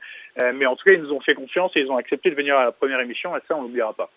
[0.55, 2.57] Mais en tout cas, ils nous ont fait confiance et ils ont accepté de venir
[2.57, 4.11] à la première émission, et ça, on l'oubliera pas.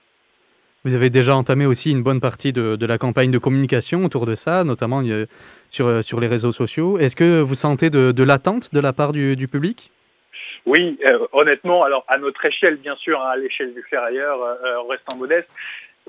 [0.86, 4.36] Vous avez déjà entamé aussi une bonne partie de, la campagne de communication autour de
[4.36, 5.26] ça, notamment euh,
[5.70, 6.98] sur, les réseaux sociaux.
[6.98, 9.92] Est-ce que vous sentez de, l'attente de la part du, du public?
[10.66, 14.56] Oui, euh, honnêtement, alors à notre échelle, bien sûr, hein, à l'échelle du ferrailleur, euh,
[14.66, 15.50] euh, restant modeste,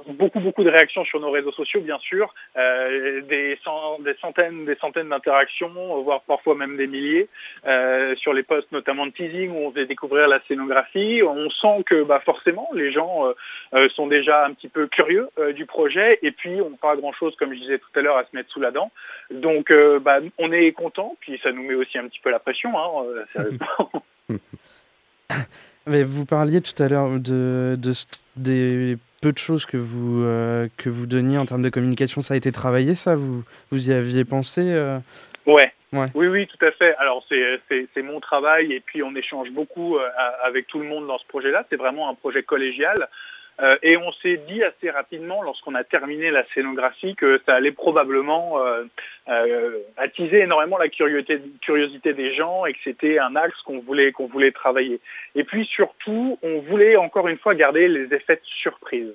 [0.09, 4.65] beaucoup, beaucoup de réactions sur nos réseaux sociaux, bien sûr, euh, des, cent- des centaines,
[4.65, 7.29] des centaines d'interactions, voire parfois même des milliers,
[7.67, 11.23] euh, sur les posts notamment de teasing où on faisait découvrir la scénographie.
[11.23, 13.27] On sent que bah, forcément les gens
[13.75, 17.53] euh, sont déjà un petit peu curieux du projet et puis on pas grand-chose, comme
[17.53, 18.91] je disais tout à l'heure, à se mettre sous la dent.
[19.31, 22.71] Donc bah, on est content, puis ça nous met aussi un petit peu la pression,
[22.79, 23.91] hein, sérieusement.
[25.87, 27.77] Mais vous parliez tout à l'heure de,
[28.37, 32.21] des peu de choses que vous, euh, que vous donniez en termes de communication.
[32.21, 34.99] Ça a été travaillé, ça vous, vous y aviez pensé euh
[35.47, 35.73] Ouais.
[35.93, 36.07] Ouais.
[36.15, 36.95] Oui, oui, tout à fait.
[36.97, 40.09] Alors c'est mon travail et puis on échange beaucoup euh,
[40.45, 41.65] avec tout le monde dans ce projet-là.
[41.69, 43.09] C'est vraiment un projet collégial.
[43.61, 47.73] Euh, et on s'est dit assez rapidement, lorsqu'on a terminé la scénographie, que ça allait
[47.73, 48.85] probablement euh,
[49.29, 54.27] euh, attiser énormément la curiosité, des gens et que c'était un axe qu'on voulait qu'on
[54.27, 54.99] voulait travailler.
[55.35, 59.15] Et puis surtout, on voulait encore une fois garder les effets de surprise.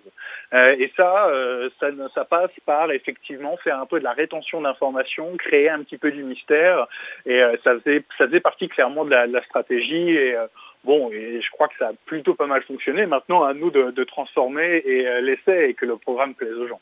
[0.54, 4.62] Euh, et ça, euh, ça, ça passe par effectivement faire un peu de la rétention
[4.62, 6.88] d'informations, créer un petit peu du mystère.
[7.26, 10.12] Et ça faisait ça faisait partie clairement de la, de la stratégie.
[10.12, 10.36] Et
[10.86, 13.06] bon, et je crois que ça a plutôt pas mal fonctionné.
[13.06, 16.68] Maintenant, à nous de, de transformer et euh, l'essai et que le programme plaise aux
[16.68, 16.80] gens.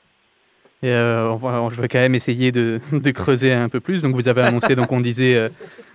[0.83, 4.01] Et euh, on va- je vais quand même essayer de, de creuser un peu plus.
[4.01, 5.49] Donc, vous avez annoncé, donc on disait, euh,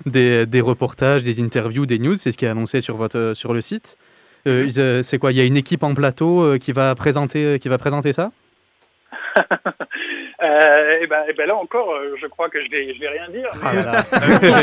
[0.07, 2.17] des, des reportages, des interviews, des news.
[2.17, 3.99] C'est ce qui est annoncé sur, votre, sur le site.
[4.47, 5.33] Euh, c'est quoi?
[5.33, 8.31] Il y a une équipe en plateau qui, va présenter, qui va présenter ça?
[10.41, 13.09] Euh, et, ben, et ben là encore, euh, je crois que je vais, je vais
[13.09, 13.51] rien dire.
[13.55, 13.83] mais- Ah là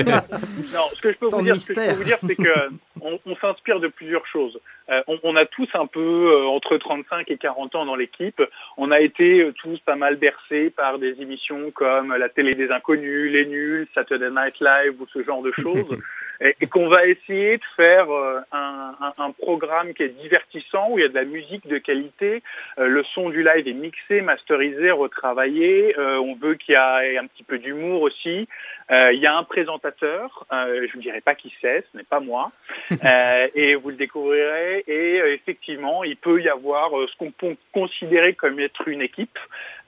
[0.03, 0.23] là.
[0.73, 2.35] non, ce que je peux Ton vous dire, ce que je peux vous dire, c'est
[2.35, 2.69] que
[3.01, 4.57] on, on s'inspire de plusieurs choses.
[4.89, 8.41] Euh, on, on a tous un peu euh, entre 35 et 40 ans dans l'équipe.
[8.77, 12.71] On a été euh, tous pas mal bercés par des émissions comme la télé des
[12.71, 15.97] inconnus, les nuls, Saturday Night Live ou ce genre de choses.
[16.41, 20.89] et, et qu'on va essayer de faire euh, un, un, un programme qui est divertissant,
[20.91, 22.43] où il y a de la musique de qualité,
[22.79, 27.17] euh, le son du live est mixé, masterisé, retravaillé, euh, on veut qu'il y ait
[27.17, 28.47] un petit peu d'humour aussi,
[28.91, 32.03] Euh, il y a un présentateur, euh, je ne dirai pas qui c'est, ce n'est
[32.03, 32.51] pas moi,
[32.91, 37.31] euh, et vous le découvrirez, et euh, effectivement, il peut y avoir euh, ce qu'on
[37.31, 39.39] peut considérer comme être une équipe,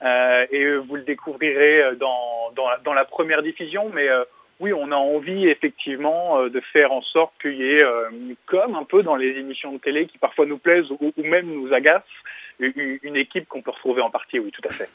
[0.02, 4.08] euh, et vous le découvrirez dans, dans, la- dans la première diffusion, mais...
[4.60, 8.10] oui, on a envie effectivement euh, de faire en sorte qu'il y ait, euh,
[8.46, 11.72] comme un peu dans les émissions de télé qui parfois nous plaisent ou, même nous
[11.72, 12.02] agacent,
[12.58, 14.88] une, équipe qu'on peut retrouver en partie, oui, tout à fait.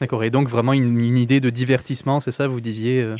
[0.00, 0.24] D'accord.
[0.24, 3.16] Et donc, vraiment une, une idée de divertissement, c'est ça, vous disiez euh?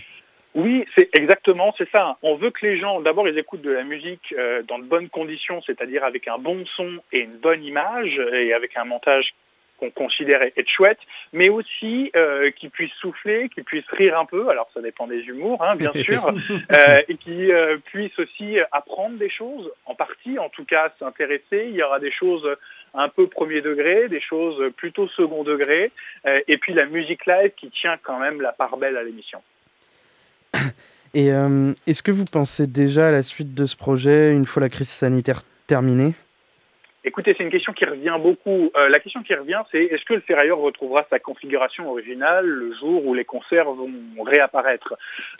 [0.54, 2.18] Oui, c'est exactement, c'est ça.
[2.22, 4.34] On veut que les gens, d'abord, ils écoutent de la musique
[4.66, 8.76] dans de bonnes conditions, c'est-à-dire avec un bon son et une bonne image et avec
[8.76, 9.34] un montage
[9.78, 10.98] qu'on considère être chouette,
[11.32, 14.48] mais aussi euh, qu'ils puissent souffler, qu'ils puissent rire un peu.
[14.48, 16.26] Alors ça dépend des humours, hein, bien sûr,
[16.72, 21.68] euh, et qui euh, puissent aussi apprendre des choses, en partie, en tout cas s'intéresser.
[21.68, 22.46] Il y aura des choses
[22.94, 25.92] un peu premier degré, des choses plutôt second degré,
[26.26, 29.40] euh, et puis la musique live qui tient quand même la part belle à l'émission.
[31.14, 34.60] Et euh, est-ce que vous pensez déjà à la suite de ce projet une fois
[34.60, 36.14] la crise sanitaire terminée?
[37.04, 38.72] Écoutez, c'est une question qui revient beaucoup.
[38.76, 42.74] Euh, la question qui revient, c'est est-ce que le ferrailleur retrouvera sa configuration originale le
[42.74, 43.92] jour où les concerts vont
[44.24, 44.94] réapparaître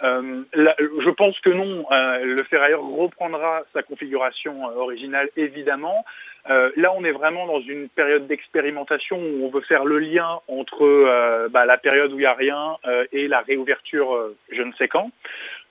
[0.05, 1.85] Euh, Je pense que non.
[1.91, 6.05] Euh, le ferrailleur reprendra sa configuration euh, originale, évidemment.
[6.51, 10.41] Euh, là, on est vraiment dans une période d'expérimentation où on veut faire le lien
[10.49, 14.37] entre euh, bah, la période où il n'y a rien euh, et la réouverture euh,
[14.51, 15.11] je ne sais quand.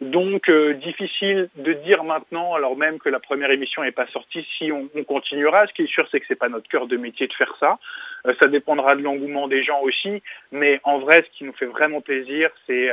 [0.01, 4.45] Donc, euh, difficile de dire maintenant, alors même que la première émission n'est pas sortie,
[4.57, 5.65] si on, on continuera.
[5.65, 7.79] Ce qui est sûr, c'est que c'est pas notre cœur de métier de faire ça.
[8.27, 10.21] Euh, ça dépendra de l'engouement des gens aussi.
[10.51, 12.89] Mais en vrai, ce qui nous fait vraiment plaisir, c'est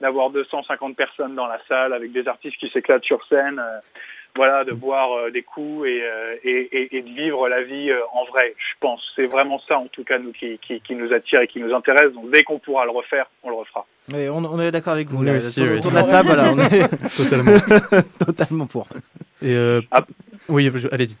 [0.00, 3.62] d'avoir 250 personnes dans la salle avec des artistes qui s'éclatent sur scène.
[4.36, 7.90] Voilà, de boire euh, des coups et, euh, et, et, et de vivre la vie
[7.90, 9.02] euh, en vrai, je pense.
[9.16, 11.74] C'est vraiment ça, en tout cas, nous, qui, qui, qui nous attire et qui nous
[11.74, 12.12] intéresse.
[12.12, 13.84] Donc, dès qu'on pourra le refaire, on le refera.
[14.12, 15.18] Oui, on, on est d'accord avec vous.
[15.20, 15.78] Oui, là, aussi, autour, oui.
[15.78, 18.02] autour de la table, voilà, on est Totalement.
[18.26, 18.86] totalement pour.
[19.42, 20.04] Et euh, Ah.
[20.48, 21.16] Oui, allez-y.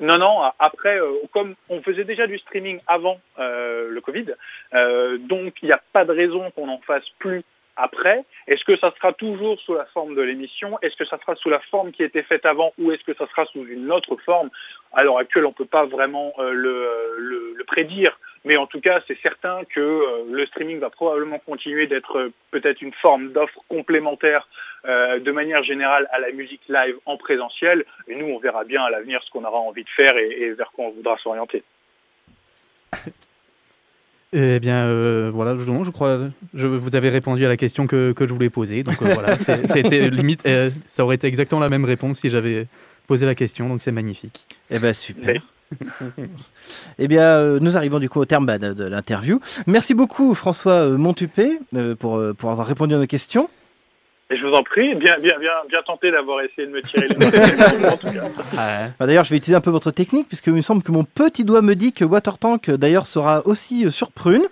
[0.00, 4.26] Non, non, a- après, euh, comme on faisait déjà du streaming avant euh, le Covid,
[4.74, 7.42] euh, donc il n'y a pas de raison qu'on n'en fasse plus
[7.76, 8.24] après.
[8.46, 10.78] Est-ce que ça sera toujours sous la forme de l'émission?
[10.82, 13.26] Est-ce que ça sera sous la forme qui était faite avant ou est-ce que ça
[13.28, 14.50] sera sous une autre forme?
[14.92, 18.80] À l'heure actuelle, on ne peut pas vraiment euh, le, le, prédire, mais en tout
[18.80, 23.32] cas, c'est certain que euh, le streaming va probablement continuer d'être euh, peut-être une forme
[23.32, 24.46] d'offre complémentaire
[24.84, 27.86] euh, de manière générale à la musique live en présentiel.
[28.08, 30.70] Et nous, on verra bien à l'avenir ce qu'on aura envie de faire et vers
[30.72, 31.62] quoi on voudra s'orienter.
[34.34, 36.18] Eh bien, euh, voilà, je, crois,
[36.54, 38.82] je, vous avez répondu à la question que, que je voulais poser.
[38.82, 39.36] Donc euh, voilà,
[39.72, 42.66] c'était limite, euh, ça aurait été exactement la même réponse si j'avais
[43.06, 43.68] posé la question.
[43.68, 44.46] Donc c'est magnifique.
[44.70, 45.42] Eh ben super.
[46.98, 49.40] eh bien, nous arrivons du coup au terme bah, de, de l'interview.
[49.66, 51.58] Merci beaucoup François Montupé
[51.98, 53.48] pour, pour avoir répondu à nos questions.
[54.30, 57.06] Et je vous en prie, bien, bien, bien, bien tenté d'avoir essayé de me tirer
[57.76, 58.92] cas.
[58.98, 61.04] Bah, d'ailleurs, je vais utiliser un peu votre technique puisque il me semble que mon
[61.04, 64.42] petit doigt me dit que Watertank euh, d'ailleurs sera aussi euh, sur Prune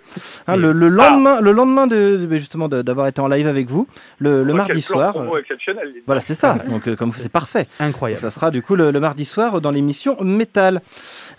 [0.47, 0.61] hein, Oui.
[0.61, 3.87] le, le lendemain, le lendemain de, de- justement d'avoir été en live avec vous,
[4.19, 5.13] le, le Oh, mardi quel plan soir.
[5.13, 5.93] promo euh, exceptionnel.
[6.05, 6.57] Voilà, c'est ça.
[6.69, 7.67] Donc, euh, comme c'est parfait.
[7.79, 8.21] Incroyable.
[8.21, 10.81] Ça sera du coup le, le mardi soir dans l'émission Métal.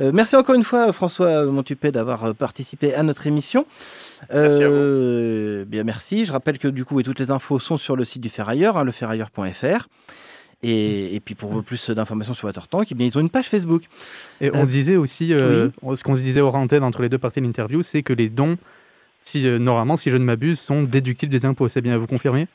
[0.01, 3.67] Euh, merci encore une fois François Montupé d'avoir euh, participé à notre émission.
[4.33, 6.25] Euh, bien merci.
[6.27, 8.77] Je rappelle que du coup et toutes les infos sont sur le site du Ferrailleur,
[8.77, 9.89] hein, leferrailleur.fr.
[10.65, 13.83] Et, et puis pour plus d'informations sur Watertank, eh bien, ils ont une page Facebook.
[14.41, 17.09] Et on Euh, se disait aussi, euh, ce qu'on se disait au antenne entre les
[17.09, 18.57] deux parties de l'interview, c'est que les dons,
[19.21, 21.67] si, euh, normalement, si je ne m'abuse, sont déductibles des impôts.
[21.69, 22.47] C'est bien, vous confirmez?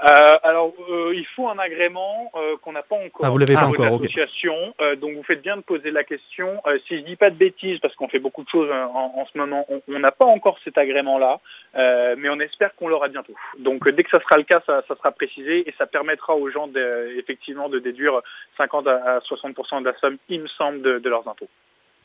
[0.00, 3.26] Euh, alors, euh, il faut un agrément euh, qu'on n'a pas encore.
[3.26, 4.02] Ah, vous l'avez pas encore, ok.
[4.02, 4.54] l'association.
[4.80, 6.60] Euh, donc, vous faites bien de poser la question.
[6.66, 9.14] Euh, si je dis pas de bêtises, parce qu'on fait beaucoup de choses euh, en,
[9.16, 11.40] en ce moment, on- n'a pas encore cet agrément-là,
[11.76, 13.34] euh, mais on espère qu'on l'aura bientôt.
[13.58, 16.36] Donc, euh, dès que ça sera le cas, ça, ça sera précisé et ça permettra
[16.36, 18.20] aux gens de, effectivement de déduire
[18.56, 21.48] 50 à à 60% de la somme, il me semble, de, de leurs impôts.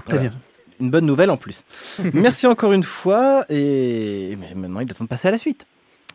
[0.08, 0.32] Très bien.
[0.80, 1.64] Une bonne nouvelle en plus.
[2.14, 3.46] merci encore une fois.
[3.50, 5.68] Et maintenant, il est temps de passer à la suite.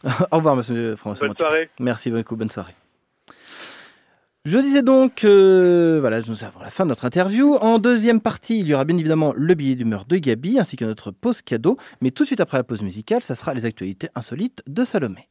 [0.30, 1.70] Au revoir, monsieur François Bonne soirée.
[1.80, 2.74] Merci beaucoup, bonne soirée.
[4.44, 7.56] Je disais donc, euh, voilà, nous avons la fin de notre interview.
[7.56, 10.84] En deuxième partie, il y aura bien évidemment le billet d'humeur de Gabi ainsi que
[10.84, 11.76] notre pause cadeau.
[12.00, 15.28] Mais tout de suite après la pause musicale, ça sera les actualités insolites de Salomé.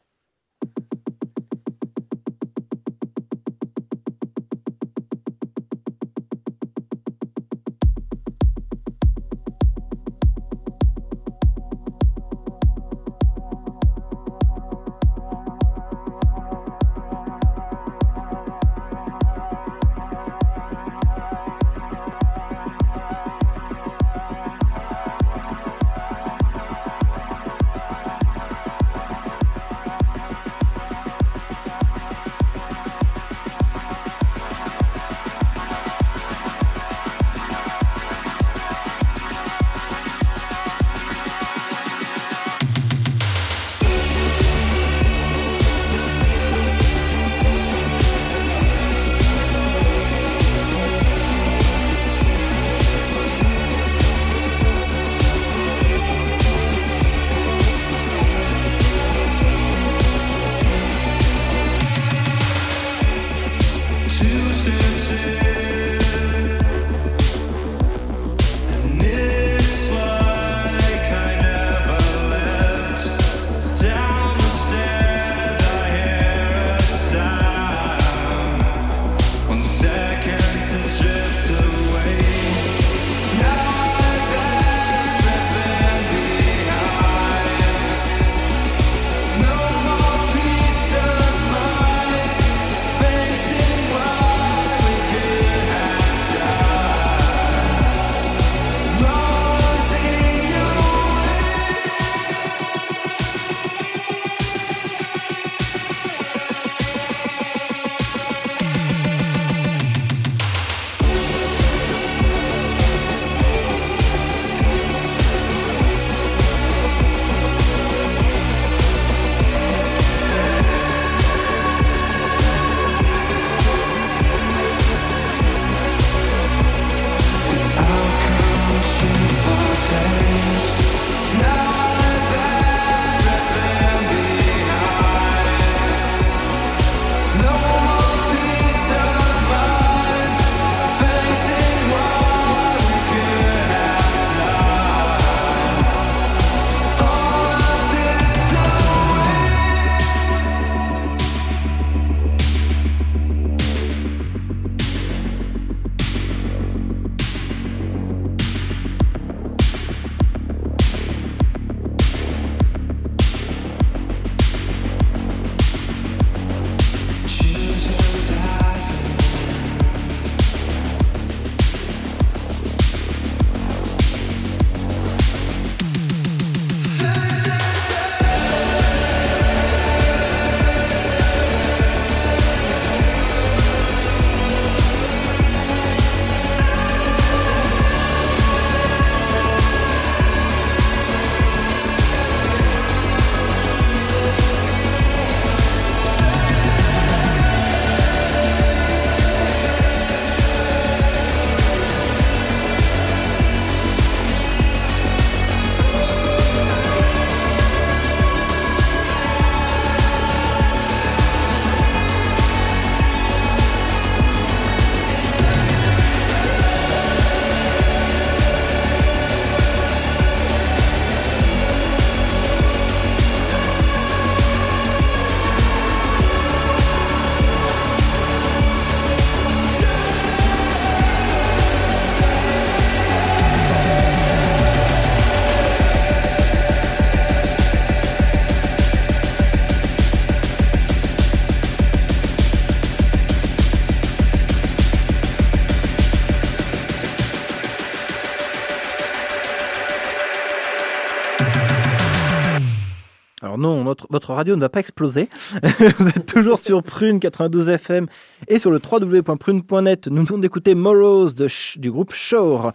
[254.18, 255.30] Votre radio ne va pas exploser.
[256.00, 258.08] Vous êtes toujours sur Prune 92 FM
[258.48, 260.08] et sur le www.prune.net.
[260.08, 261.34] Nous venons d'écouter Morrows
[261.76, 262.72] du groupe Shore.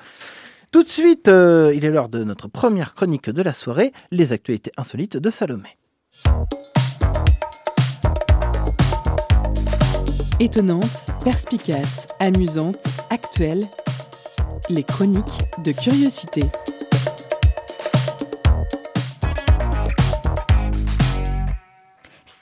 [0.71, 4.33] Tout de suite, euh, il est l'heure de notre première chronique de la soirée, les
[4.33, 5.77] actualités insolites de Salomé.
[10.39, 13.65] Étonnante, perspicace, amusante, actuelle.
[14.71, 16.43] Les chroniques de curiosité.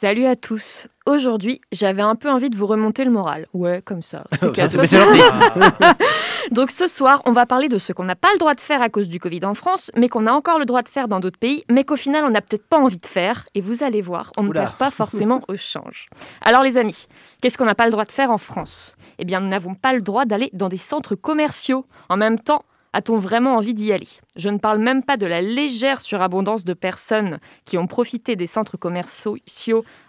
[0.00, 0.86] Salut à tous.
[1.04, 3.46] Aujourd'hui, j'avais un peu envie de vous remonter le moral.
[3.52, 4.24] Ouais, comme ça.
[4.32, 4.50] C'est.
[6.52, 8.80] Donc ce soir, on va parler de ce qu'on n'a pas le droit de faire
[8.80, 11.20] à cause du Covid en France, mais qu'on a encore le droit de faire dans
[11.20, 13.44] d'autres pays, mais qu'au final, on n'a peut-être pas envie de faire.
[13.54, 16.08] Et vous allez voir, on ne perd pas forcément au change.
[16.40, 17.06] Alors les amis,
[17.42, 18.96] qu'est-ce qu'on n'a pas le droit de faire en France?
[19.18, 21.84] Eh bien, nous n'avons pas le droit d'aller dans des centres commerciaux.
[22.08, 24.08] En même temps, a-t-on vraiment envie d'y aller?
[24.36, 28.46] Je ne parle même pas de la légère surabondance de personnes qui ont profité des
[28.46, 29.36] centres commerciaux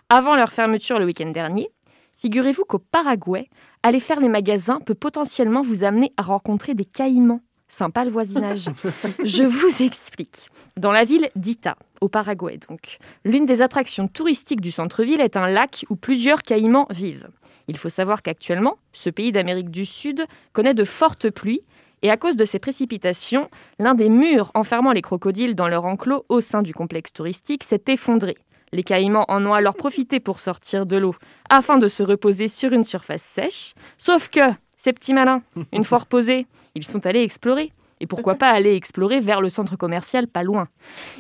[0.10, 1.70] avant leur fermeture le week-end dernier.
[2.18, 3.50] Figurez-vous qu'au Paraguay,
[3.84, 7.42] aller faire les magasins peut potentiellement vous amener à rencontrer des caïmans.
[7.68, 8.66] Sympa le voisinage.
[9.24, 10.50] Je vous explique.
[10.76, 15.48] Dans la ville d'Ita, au Paraguay donc, l'une des attractions touristiques du centre-ville est un
[15.48, 17.30] lac où plusieurs caïmans vivent.
[17.68, 21.62] Il faut savoir qu'actuellement, ce pays d'Amérique du Sud connaît de fortes pluies
[22.02, 23.50] et à cause de ces précipitations,
[23.80, 27.84] l'un des murs enfermant les crocodiles dans leur enclos au sein du complexe touristique s'est
[27.88, 28.38] effondré.
[28.74, 31.16] Les caïmans en ont alors profité pour sortir de l'eau
[31.50, 33.74] afin de se reposer sur une surface sèche.
[33.98, 34.40] Sauf que,
[34.78, 35.44] ces petits malins,
[35.74, 37.72] une fois reposés, ils sont allés explorer.
[38.00, 40.70] Et pourquoi pas aller explorer vers le centre commercial pas loin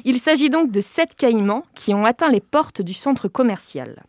[0.03, 4.03] Il s'agit donc de sept caïmans qui ont atteint les portes du centre commercial.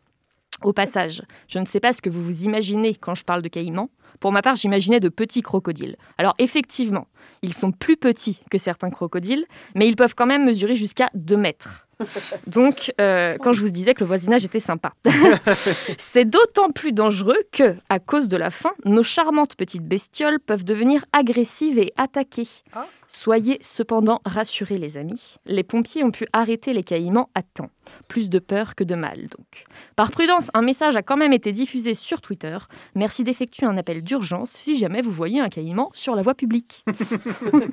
[0.63, 3.49] Au passage, je ne sais pas ce que vous vous imaginez quand je parle de
[3.49, 3.91] caïmans.
[4.23, 5.97] Pour ma part, j'imaginais de petits crocodiles.
[6.17, 7.09] Alors effectivement,
[7.43, 11.37] ils sont plus petits que certains crocodiles, mais ils peuvent quand même mesurer jusqu'à 2
[11.37, 11.89] mètres.
[12.47, 14.93] Donc, euh, quand je vous disais que le voisinage était sympa.
[15.99, 20.65] C'est d'autant plus dangereux que, à cause de la faim, nos charmantes petites bestioles peuvent
[20.65, 22.47] devenir agressives et attaquer.
[23.15, 25.37] Soyez cependant rassurés, les amis.
[25.45, 27.69] Les pompiers ont pu arrêter les caïmans à temps.
[28.09, 29.67] Plus de peur que de mal, donc.
[29.97, 32.57] Par prudence, un message a quand même été diffusé sur Twitter.
[32.95, 36.85] Merci d'effectuer un appel d'urgence si jamais vous voyez un caïman sur la voie publique.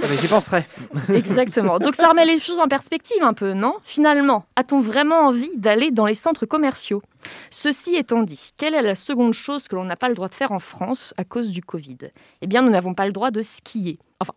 [0.02, 0.66] Ah, J'y penserai.
[1.14, 1.80] Exactement.
[1.80, 3.76] Donc ça remet les choses en perspective un peu, non?
[3.84, 7.02] Finalement, a-t-on vraiment envie d'aller dans les centres commerciaux?
[7.50, 10.36] Ceci étant dit, quelle est la seconde chose que l'on n'a pas le droit de
[10.36, 11.98] faire en France à cause du Covid?
[12.42, 14.00] Eh bien, nous n'avons pas le droit de skier.
[14.20, 14.34] Enfin,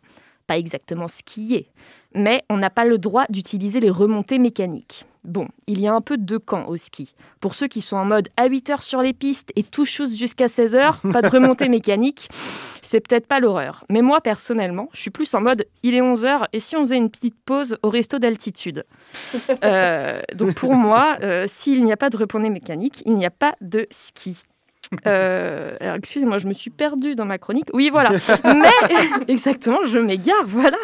[0.59, 1.69] exactement skier,
[2.15, 5.07] mais on n'a pas le droit d'utiliser les remontées mécaniques.
[5.25, 7.15] Bon, il y a un peu deux camps au ski.
[7.41, 10.17] Pour ceux qui sont en mode à 8 heures sur les pistes et tout chose
[10.17, 12.29] jusqu'à 16 heures, pas de remontée mécanique,
[12.83, 13.85] c'est peut-être pas l'horreur.
[13.89, 16.83] Mais moi, personnellement, je suis plus en mode il est 11 heures et si on
[16.83, 18.85] faisait une petite pause au resto d'altitude?
[19.63, 23.31] Euh, Donc pour moi, euh, s'il n'y a pas de remontée mécanique, il n'y a
[23.31, 24.37] pas de ski.
[25.07, 27.69] Euh, alors excusez-moi, je me suis perdue dans ma chronique.
[27.73, 28.11] Oui, voilà.
[28.45, 28.97] Mais
[29.29, 30.77] exactement, je m'égare, voilà.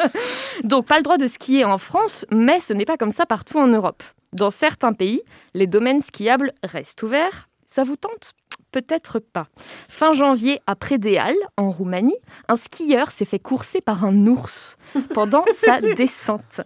[0.64, 3.58] Donc pas le droit de skier en France, mais ce n'est pas comme ça partout
[3.58, 4.02] en Europe.
[4.32, 5.22] Dans certains pays,
[5.54, 7.48] les domaines skiables restent ouverts.
[7.68, 8.32] Ça vous tente?
[8.72, 9.48] Peut-être pas.
[9.88, 12.16] Fin janvier, à Prédéal, en Roumanie,
[12.48, 14.76] un skieur s'est fait courser par un ours
[15.14, 16.60] pendant sa descente.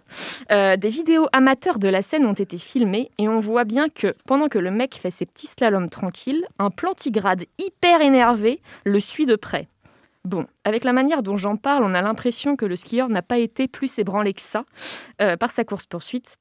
[0.51, 4.15] Euh, des vidéos amateurs de la scène ont été filmées et on voit bien que
[4.25, 9.25] pendant que le mec fait ses petits slaloms tranquilles, un plantigrade hyper énervé le suit
[9.25, 9.67] de près.
[10.25, 13.37] Bon, avec la manière dont j'en parle, on a l'impression que le skieur n'a pas
[13.37, 14.65] été plus ébranlé que ça
[15.21, 16.37] euh, par sa course-poursuite.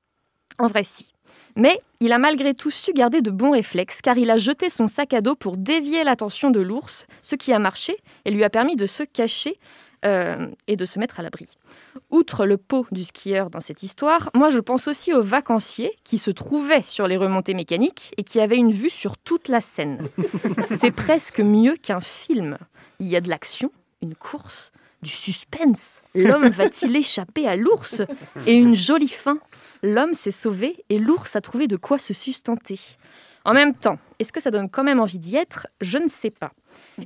[0.59, 1.14] En vrai, si.
[1.57, 4.87] Mais il a malgré tout su garder de bons réflexes car il a jeté son
[4.87, 8.51] sac à dos pour dévier l'attention de l'ours, ce qui a marché et lui a
[8.51, 9.59] permis de se cacher
[10.05, 11.49] euh, et de se mettre à l'abri.
[12.11, 16.19] Outre le pot du skieur dans cette histoire, moi je pense aussi aux vacanciers qui
[16.19, 20.09] se trouvaient sur les remontées mécaniques et qui avaient une vue sur toute la scène.
[20.65, 22.59] C'est presque mieux qu'un film.
[23.01, 23.71] Il y a de l'action,
[24.03, 24.73] une course,
[25.05, 26.03] du suspense.
[26.15, 28.03] L'homme va-t-il échapper à l'ours
[28.47, 29.39] Et une jolie fin.
[29.83, 32.79] L'homme s'est sauvé et l'ours a trouvé de quoi se sustenter.
[33.45, 35.67] En même temps, est-ce que ça donne quand même envie d'y être?
[35.81, 36.53] Je ne sais pas.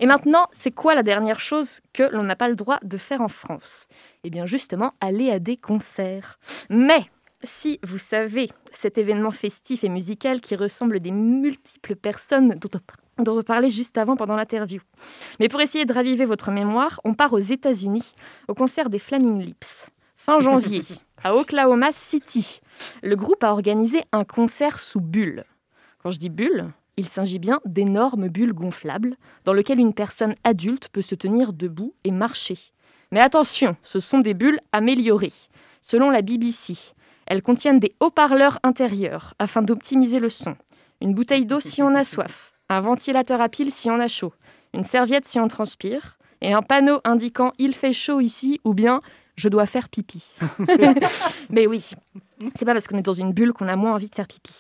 [0.00, 3.20] Et maintenant, c'est quoi la dernière chose que l'on n'a pas le droit de faire
[3.20, 3.88] en France?
[4.22, 6.38] Eh bien justement, aller à des concerts.
[6.70, 7.04] Mais
[7.42, 12.80] si vous savez cet événement festif et musical qui ressemble des multiples personnes dont
[13.18, 14.80] on, dont on parlait juste avant pendant l'interview.
[15.40, 18.14] Mais pour essayer de raviver votre mémoire, on part aux États-Unis
[18.46, 19.88] au concert des Flaming Lips.
[20.28, 20.82] Fin janvier,
[21.24, 22.60] à Oklahoma City,
[23.02, 25.46] le groupe a organisé un concert sous bulle.
[26.02, 26.66] Quand je dis bulle,
[26.98, 29.16] il s'agit bien d'énormes bulles gonflables
[29.46, 32.58] dans lesquelles une personne adulte peut se tenir debout et marcher.
[33.10, 35.32] Mais attention, ce sont des bulles améliorées.
[35.80, 36.74] Selon la BBC,
[37.26, 40.56] Elles contiennent des haut-parleurs intérieurs afin d'optimiser le son,
[41.00, 44.34] une bouteille d'eau si on a soif, un ventilateur à pile si on a chaud,
[44.74, 49.00] une serviette si on transpire, et un panneau indiquant il fait chaud ici ou bien
[49.38, 50.24] je dois faire pipi.
[51.50, 51.90] Mais oui,
[52.54, 54.52] c'est pas parce qu'on est dans une bulle qu'on a moins envie de faire pipi.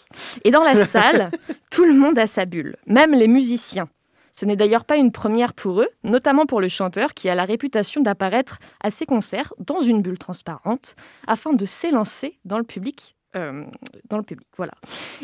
[0.44, 1.30] Et dans la salle,
[1.70, 3.88] tout le monde a sa bulle, même les musiciens.
[4.32, 7.44] Ce n'est d'ailleurs pas une première pour eux, notamment pour le chanteur qui a la
[7.44, 10.94] réputation d'apparaître à ses concerts dans une bulle transparente
[11.26, 13.16] afin de s'élancer dans le public.
[13.38, 13.64] Euh,
[14.08, 14.72] dans le public, voilà.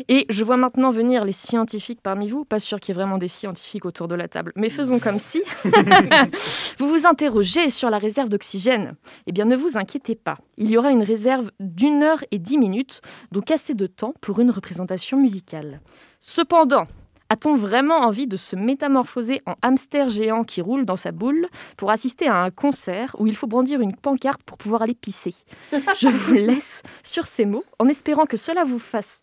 [0.07, 2.45] Et je vois maintenant venir les scientifiques parmi vous.
[2.45, 5.19] Pas sûr qu'il y ait vraiment des scientifiques autour de la table, mais faisons comme
[5.19, 5.43] si.
[6.79, 8.95] vous vous interrogez sur la réserve d'oxygène.
[9.27, 10.37] Eh bien, ne vous inquiétez pas.
[10.57, 13.01] Il y aura une réserve d'une heure et dix minutes,
[13.31, 15.81] donc assez de temps pour une représentation musicale.
[16.19, 16.87] Cependant,
[17.29, 21.47] a-t-on vraiment envie de se métamorphoser en hamster géant qui roule dans sa boule
[21.77, 25.33] pour assister à un concert où il faut brandir une pancarte pour pouvoir aller pisser?
[25.71, 29.21] Je vous laisse sur ces mots en espérant que cela vous fasse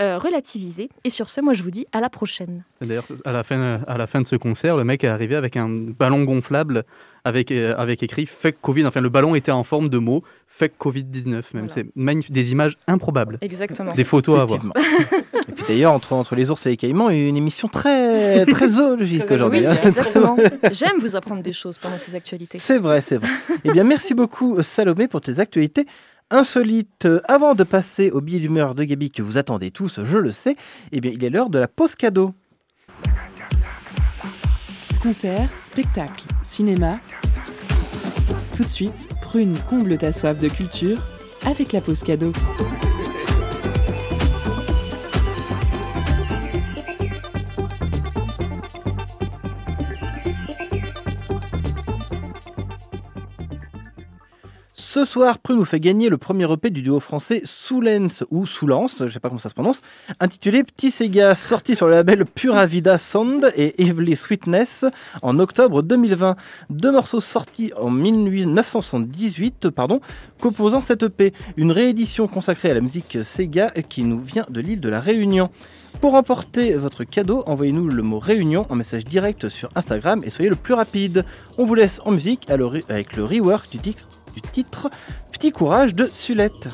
[0.00, 0.88] euh, relativiser.
[1.04, 2.64] Et sur ce, moi je vous dis à la prochaine.
[2.80, 5.56] D'ailleurs, à la, fin, à la fin de ce concert, le mec est arrivé avec
[5.56, 6.84] un ballon gonflable
[7.24, 8.86] avec, euh, avec écrit Fuck Covid.
[8.86, 10.24] Enfin, le ballon était en forme de mots
[10.62, 11.42] Fuck Covid-19 même.
[11.52, 11.68] Voilà.
[11.68, 12.32] C'est magnifique.
[12.32, 13.38] Des images improbables.
[13.40, 13.92] Exactement.
[13.94, 14.60] Des photos à voir.
[15.48, 17.36] Et puis d'ailleurs, entre, entre les ours et les caïmans, il y a eu une
[17.36, 19.66] émission très, très zoologique aujourd'hui.
[19.66, 19.76] hein.
[19.82, 20.36] exactement.
[20.70, 22.58] J'aime vous apprendre des choses pendant ces actualités.
[22.58, 23.28] C'est vrai, c'est vrai.
[23.64, 25.86] eh bien, merci beaucoup Salomé pour tes actualités
[26.30, 27.08] insolites.
[27.26, 30.56] Avant de passer au billet d'humeur de Gabi que vous attendez tous, je le sais,
[30.92, 32.34] eh bien, il est l'heure de la pause cadeau.
[35.02, 37.00] Concert, spectacle, cinéma.
[38.54, 41.02] Tout de suite, Prune comble ta soif de culture
[41.44, 42.32] avec la pause cadeau.
[54.92, 58.96] Ce soir, Prune nous fait gagner le premier EP du duo français Soulens ou Soulance,
[58.98, 59.80] je sais pas comment ça se prononce,
[60.20, 64.84] intitulé Petit Sega, sorti sur le label Pura Vida Sound et Evely Sweetness
[65.22, 66.36] en octobre 2020.
[66.68, 70.02] Deux morceaux sortis en 1978, pardon,
[70.38, 71.32] composant cette EP.
[71.56, 75.48] Une réédition consacrée à la musique Sega qui nous vient de l'île de la Réunion.
[76.02, 80.50] Pour remporter votre cadeau, envoyez-nous le mot Réunion en message direct sur Instagram et soyez
[80.50, 81.24] le plus rapide.
[81.56, 84.02] On vous laisse en musique avec le rework du titre,
[84.34, 84.90] du titre
[85.32, 86.68] Petit courage de Sulette.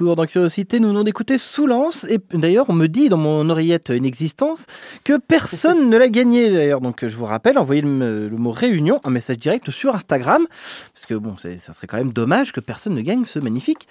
[0.00, 2.04] Retour dans Curiosité, nous venons d'écouter Soulance.
[2.08, 4.64] Et d'ailleurs, on me dit dans mon oreillette Inexistence
[5.04, 6.50] que personne ne l'a gagné.
[6.50, 10.46] D'ailleurs, donc je vous rappelle, envoyez le, le mot réunion, un message direct sur Instagram.
[10.94, 13.86] Parce que bon, ça serait quand même dommage que personne ne gagne ce magnifique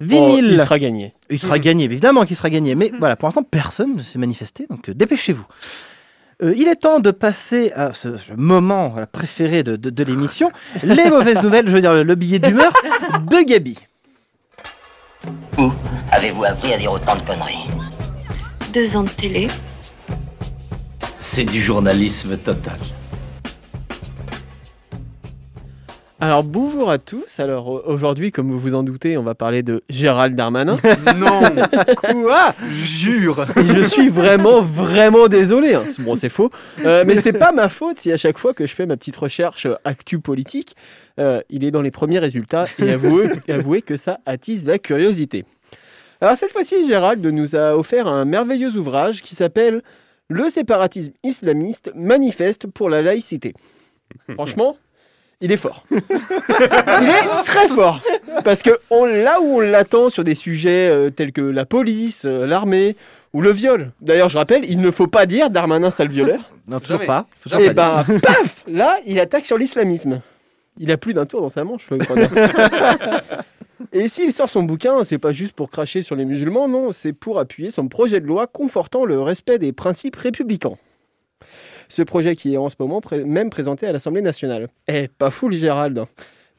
[0.00, 0.46] vinyle.
[0.48, 1.14] Oh, il sera gagné.
[1.28, 2.74] Il sera gagné, évidemment qu'il sera gagné.
[2.74, 5.46] Mais voilà, pour l'instant, personne ne s'est manifesté, donc euh, dépêchez-vous.
[6.42, 10.50] Euh, il est temps de passer à ce, moment voilà, préféré de, de- de l'émission,
[10.82, 12.72] les mauvaises nouvelles, je veux dire le, le billet d'humeur
[13.30, 13.78] de Gabi.
[15.58, 15.72] Où
[16.10, 17.66] avez-vous appris à dire autant de conneries
[18.72, 19.48] Deux ans de télé.
[21.20, 22.78] C'est du journalisme total.
[26.24, 27.38] Alors bonjour à tous.
[27.38, 30.78] Alors au- aujourd'hui, comme vous vous en doutez, on va parler de Gérald Darmanin.
[31.18, 31.42] Non
[32.00, 32.54] Quoi?
[32.72, 35.74] Jure Et je suis vraiment, vraiment désolé.
[35.74, 35.84] hein.
[35.98, 36.50] Bon, c'est faux.
[36.82, 39.16] Euh, mais c'est pas ma faute si à chaque fois que je fais ma petite
[39.16, 40.76] recherche euh, actu politique,
[41.20, 42.64] euh, il est dans les premiers résultats.
[42.78, 45.44] Et avouez, avouez que ça attise la curiosité.
[46.22, 49.82] Alors cette fois-ci, Gérald nous a offert un merveilleux ouvrage qui s'appelle
[50.28, 53.52] Le séparatisme islamiste manifeste pour la laïcité.
[54.34, 54.78] Franchement,
[55.40, 55.84] il est fort.
[55.90, 58.00] il est très fort.
[58.44, 62.24] Parce que on, là où on l'attend sur des sujets euh, tels que la police,
[62.24, 62.96] euh, l'armée
[63.32, 63.90] ou le viol.
[64.00, 66.52] D'ailleurs, je rappelle, il ne faut pas dire Darmanin sale violeur.
[66.68, 67.06] Non, toujours Jamais.
[67.06, 67.26] pas.
[67.42, 70.20] toujours Et pas ben, paf Là, il attaque sur l'islamisme.
[70.78, 71.98] Il a plus d'un tour dans sa manche, le.
[73.92, 77.12] Et s'il sort son bouquin, c'est pas juste pour cracher sur les musulmans, non, c'est
[77.12, 80.76] pour appuyer son projet de loi confortant le respect des principes républicains.
[81.88, 84.68] Ce projet qui est en ce moment pré- même présenté à l'Assemblée nationale.
[84.88, 86.04] Eh, pas fou, le Gérald.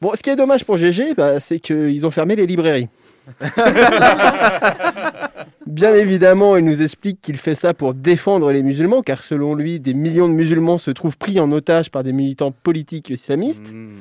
[0.00, 2.88] Bon, ce qui est dommage pour GG, bah, c'est qu'ils ont fermé les librairies.
[5.66, 9.80] Bien évidemment, il nous explique qu'il fait ça pour défendre les musulmans, car selon lui,
[9.80, 13.72] des millions de musulmans se trouvent pris en otage par des militants politiques islamistes.
[13.72, 13.98] Mhm.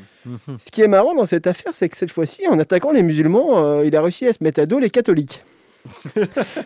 [0.64, 3.64] Ce qui est marrant dans cette affaire, c'est que cette fois-ci, en attaquant les musulmans,
[3.64, 5.42] euh, il a réussi à se mettre à dos les catholiques.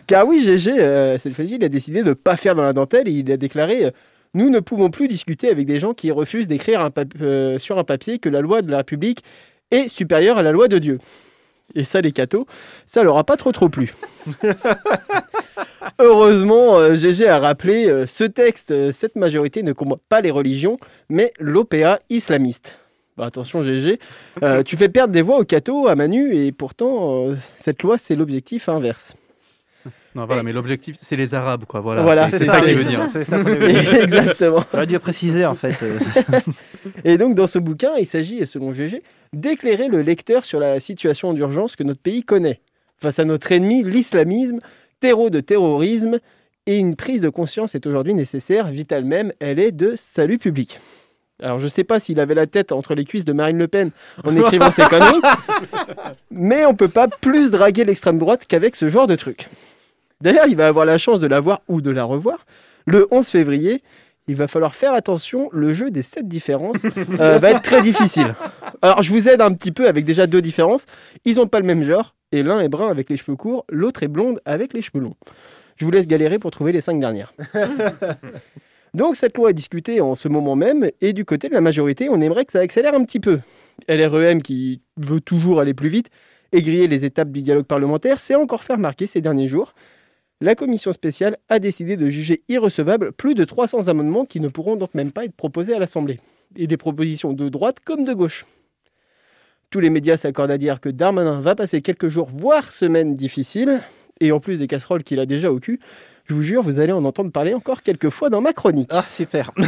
[0.06, 2.72] car oui, GG, euh, cette fois-ci, il a décidé de ne pas faire dans la
[2.72, 3.90] dentelle et il a déclaré euh,
[4.34, 7.84] Nous ne pouvons plus discuter avec des gens qui refusent d'écrire un euh, sur un
[7.84, 9.22] papier que la loi de la République
[9.70, 10.98] est supérieure à la loi de Dieu.
[11.74, 12.46] Et ça, les cathos,
[12.86, 13.94] ça leur a pas trop trop plu.
[15.98, 20.78] Heureusement, euh, GG a rappelé euh, ce texte, cette majorité ne combat pas les religions,
[21.08, 22.76] mais l'OPA islamiste.
[23.20, 23.98] Bah, attention GG,
[24.42, 27.98] euh, tu fais perdre des voix aux cathos, à Manu, et pourtant, euh, cette loi,
[27.98, 29.14] c'est l'objectif inverse.
[30.14, 31.80] Non, voilà, mais l'objectif, c'est les Arabes, quoi.
[31.80, 33.06] Voilà, Voilà, c'est ça, ça qu'il veut dire.
[33.12, 33.96] C'est ça avait dit.
[33.96, 34.64] Exactement.
[34.72, 35.76] J'aurais dû préciser en fait.
[35.84, 35.98] euh,
[37.04, 39.02] Et donc, dans ce bouquin, il s'agit, selon GG,
[39.32, 42.60] d'éclairer le lecteur sur la situation d'urgence que notre pays connaît,
[43.00, 44.58] face à notre ennemi, l'islamisme,
[44.98, 46.18] terreau de terrorisme,
[46.66, 50.78] et une prise de conscience est aujourd'hui nécessaire, vitale même, elle est de salut public.
[51.42, 53.68] Alors, je ne sais pas s'il avait la tête entre les cuisses de Marine Le
[53.68, 53.92] Pen
[54.24, 55.22] en écrivant ces conneries,
[56.30, 59.48] mais on peut pas plus draguer l'extrême droite qu'avec ce genre de truc.
[60.20, 62.44] D'ailleurs, il va avoir la chance de la voir ou de la revoir
[62.86, 63.82] le 11 février.
[64.28, 66.84] Il va falloir faire attention, le jeu des 7 différences
[67.20, 68.34] euh, va être très difficile.
[68.82, 70.86] Alors, je vous aide un petit peu avec déjà deux différences.
[71.24, 74.02] Ils n'ont pas le même genre, et l'un est brun avec les cheveux courts, l'autre
[74.02, 75.16] est blonde avec les cheveux longs.
[75.76, 77.32] Je vous laisse galérer pour trouver les cinq dernières.
[78.94, 82.08] Donc, cette loi est discutée en ce moment même, et du côté de la majorité,
[82.10, 83.40] on aimerait que ça accélère un petit peu.
[83.88, 86.10] LREM, qui veut toujours aller plus vite,
[86.52, 89.74] et griller les étapes du dialogue parlementaire, s'est encore fait remarquer ces derniers jours.
[90.42, 94.76] La commission spéciale a décidé de juger irrecevables plus de 300 amendements qui ne pourront
[94.76, 96.18] donc même pas être proposés à l'Assemblée.
[96.56, 98.46] Et des propositions de droite comme de gauche.
[99.68, 103.82] Tous les médias s'accordent à dire que Darmanin va passer quelques jours, voire semaines difficiles,
[104.20, 105.78] et en plus des casseroles qu'il a déjà au cul,
[106.24, 108.90] je vous jure, vous allez en entendre parler encore quelques fois dans ma chronique.
[108.92, 109.50] Ah super.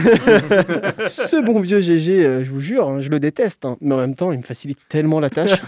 [1.09, 3.99] Ce bon vieux GG, euh, je vous jure, hein, je le déteste, hein, mais en
[3.99, 5.61] même temps, il me facilite tellement la tâche.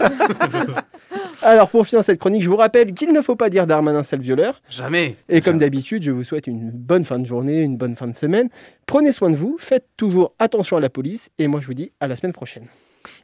[1.41, 4.21] Alors, pour finir cette chronique, je vous rappelle qu'il ne faut pas dire Darmanin sale
[4.21, 4.61] violeur.
[4.69, 8.07] Jamais Et comme d'habitude, je vous souhaite une bonne fin de journée, une bonne fin
[8.07, 8.49] de semaine.
[8.85, 11.91] Prenez soin de vous, faites toujours attention à la police, et moi je vous dis
[11.99, 12.67] à la semaine prochaine.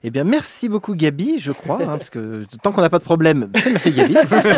[0.03, 3.03] Eh bien, merci beaucoup Gabi, je crois, hein, parce que tant qu'on n'a pas de
[3.03, 4.15] problème, c'est merci Gabi.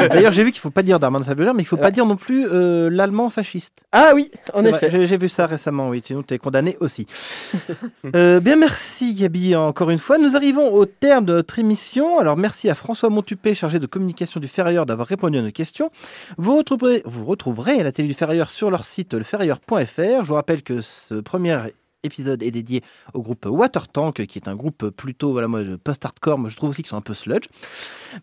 [0.10, 1.92] D'ailleurs, j'ai vu qu'il ne faut pas dire Darman Sableur, mais il ne faut pas
[1.92, 3.84] dire non plus euh, l'allemand fasciste.
[3.92, 4.90] Ah oui, en effet.
[5.06, 7.08] J'ai vu ça récemment, oui, sinon tu es condamné aussi.
[8.16, 10.18] Euh, bien, merci Gabi encore une fois.
[10.18, 12.20] Nous arrivons au terme de notre émission.
[12.20, 15.90] Alors, merci à François Montupé, chargé de communication du Ferrailleur, d'avoir répondu à nos questions.
[16.38, 20.24] Vous retrouverez, vous retrouverez la télé du Ferrailleur sur leur site leferrailleur.fr.
[20.24, 21.58] Je vous rappelle que ce premier
[22.04, 22.84] épisode est dédié
[23.14, 26.38] au groupe Watertank, qui est un groupe plutôt voilà, moi, post-hardcore.
[26.38, 27.46] Moi, je trouve aussi qu'ils sont un peu sludge.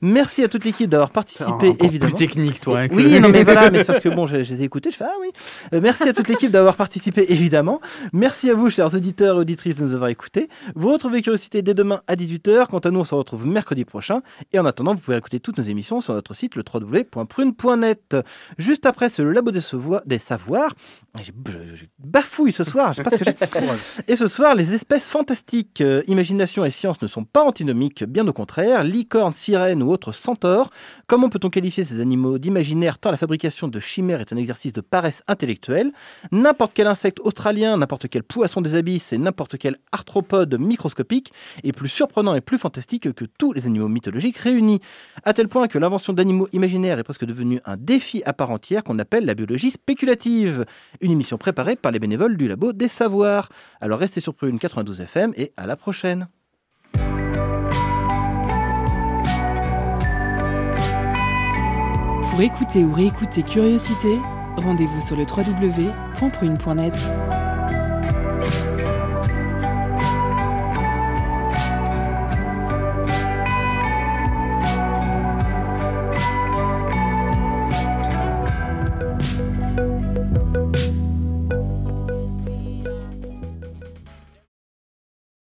[0.02, 2.14] Merci à toute l'équipe d'avoir participé, évidemment.
[2.14, 2.80] plus technique, toi.
[2.80, 4.90] hein, que- Oui, non, mais voilà, mais parce que bon, je, je les ai écoutés,
[4.90, 5.28] je fais ah oui.
[5.72, 7.80] Euh, merci à toute l'équipe d'avoir participé, évidemment.
[8.12, 10.48] Merci à vous, chers auditeurs et auditrices, de nous avoir écoutés.
[10.74, 12.66] Vous retrouvez Curiosité dès demain à 18h.
[12.68, 14.20] Quant à nous, on se retrouve mercredi prochain.
[14.52, 18.16] Et en attendant, vous pouvez écouter toutes nos émissions sur notre site, le www.prune.net.
[18.58, 20.74] Juste après, c'est le Labo des, Savoirs- des Savoirs.
[21.22, 21.30] Je
[21.98, 23.34] bafouille ce soir, je sais pas ce que j'ai.
[24.08, 25.80] Et ce soir, les espèces fantastiques.
[25.80, 28.84] Euh, imagination et science ne sont pas antinomiques, bien au contraire.
[28.84, 30.70] Licorne, sirène ou autres centaures.
[31.06, 34.80] Comment peut-on qualifier ces animaux d'imaginaire tant la fabrication de chimères est un exercice de
[34.80, 35.92] paresse intellectuelle?
[36.32, 41.32] N'importe quel insecte australien, n'importe quel poisson des abysses et n'importe quel arthropode microscopique
[41.64, 44.80] est plus surprenant et plus fantastique que tous les animaux mythologiques réunis.
[45.24, 48.84] À tel point que l'invention d'animaux imaginaires est presque devenue un défi à part entière
[48.84, 50.64] qu'on appelle la biologie spéculative.
[51.00, 53.48] Une émission préparée par les bénévoles du Labo des Savoirs.
[53.80, 56.28] Alors restez sur Prune 92 FM et à la prochaine.
[62.30, 64.18] Pour écouter ou réécouter Curiosité,
[64.56, 66.94] rendez-vous sur le www.prune.net.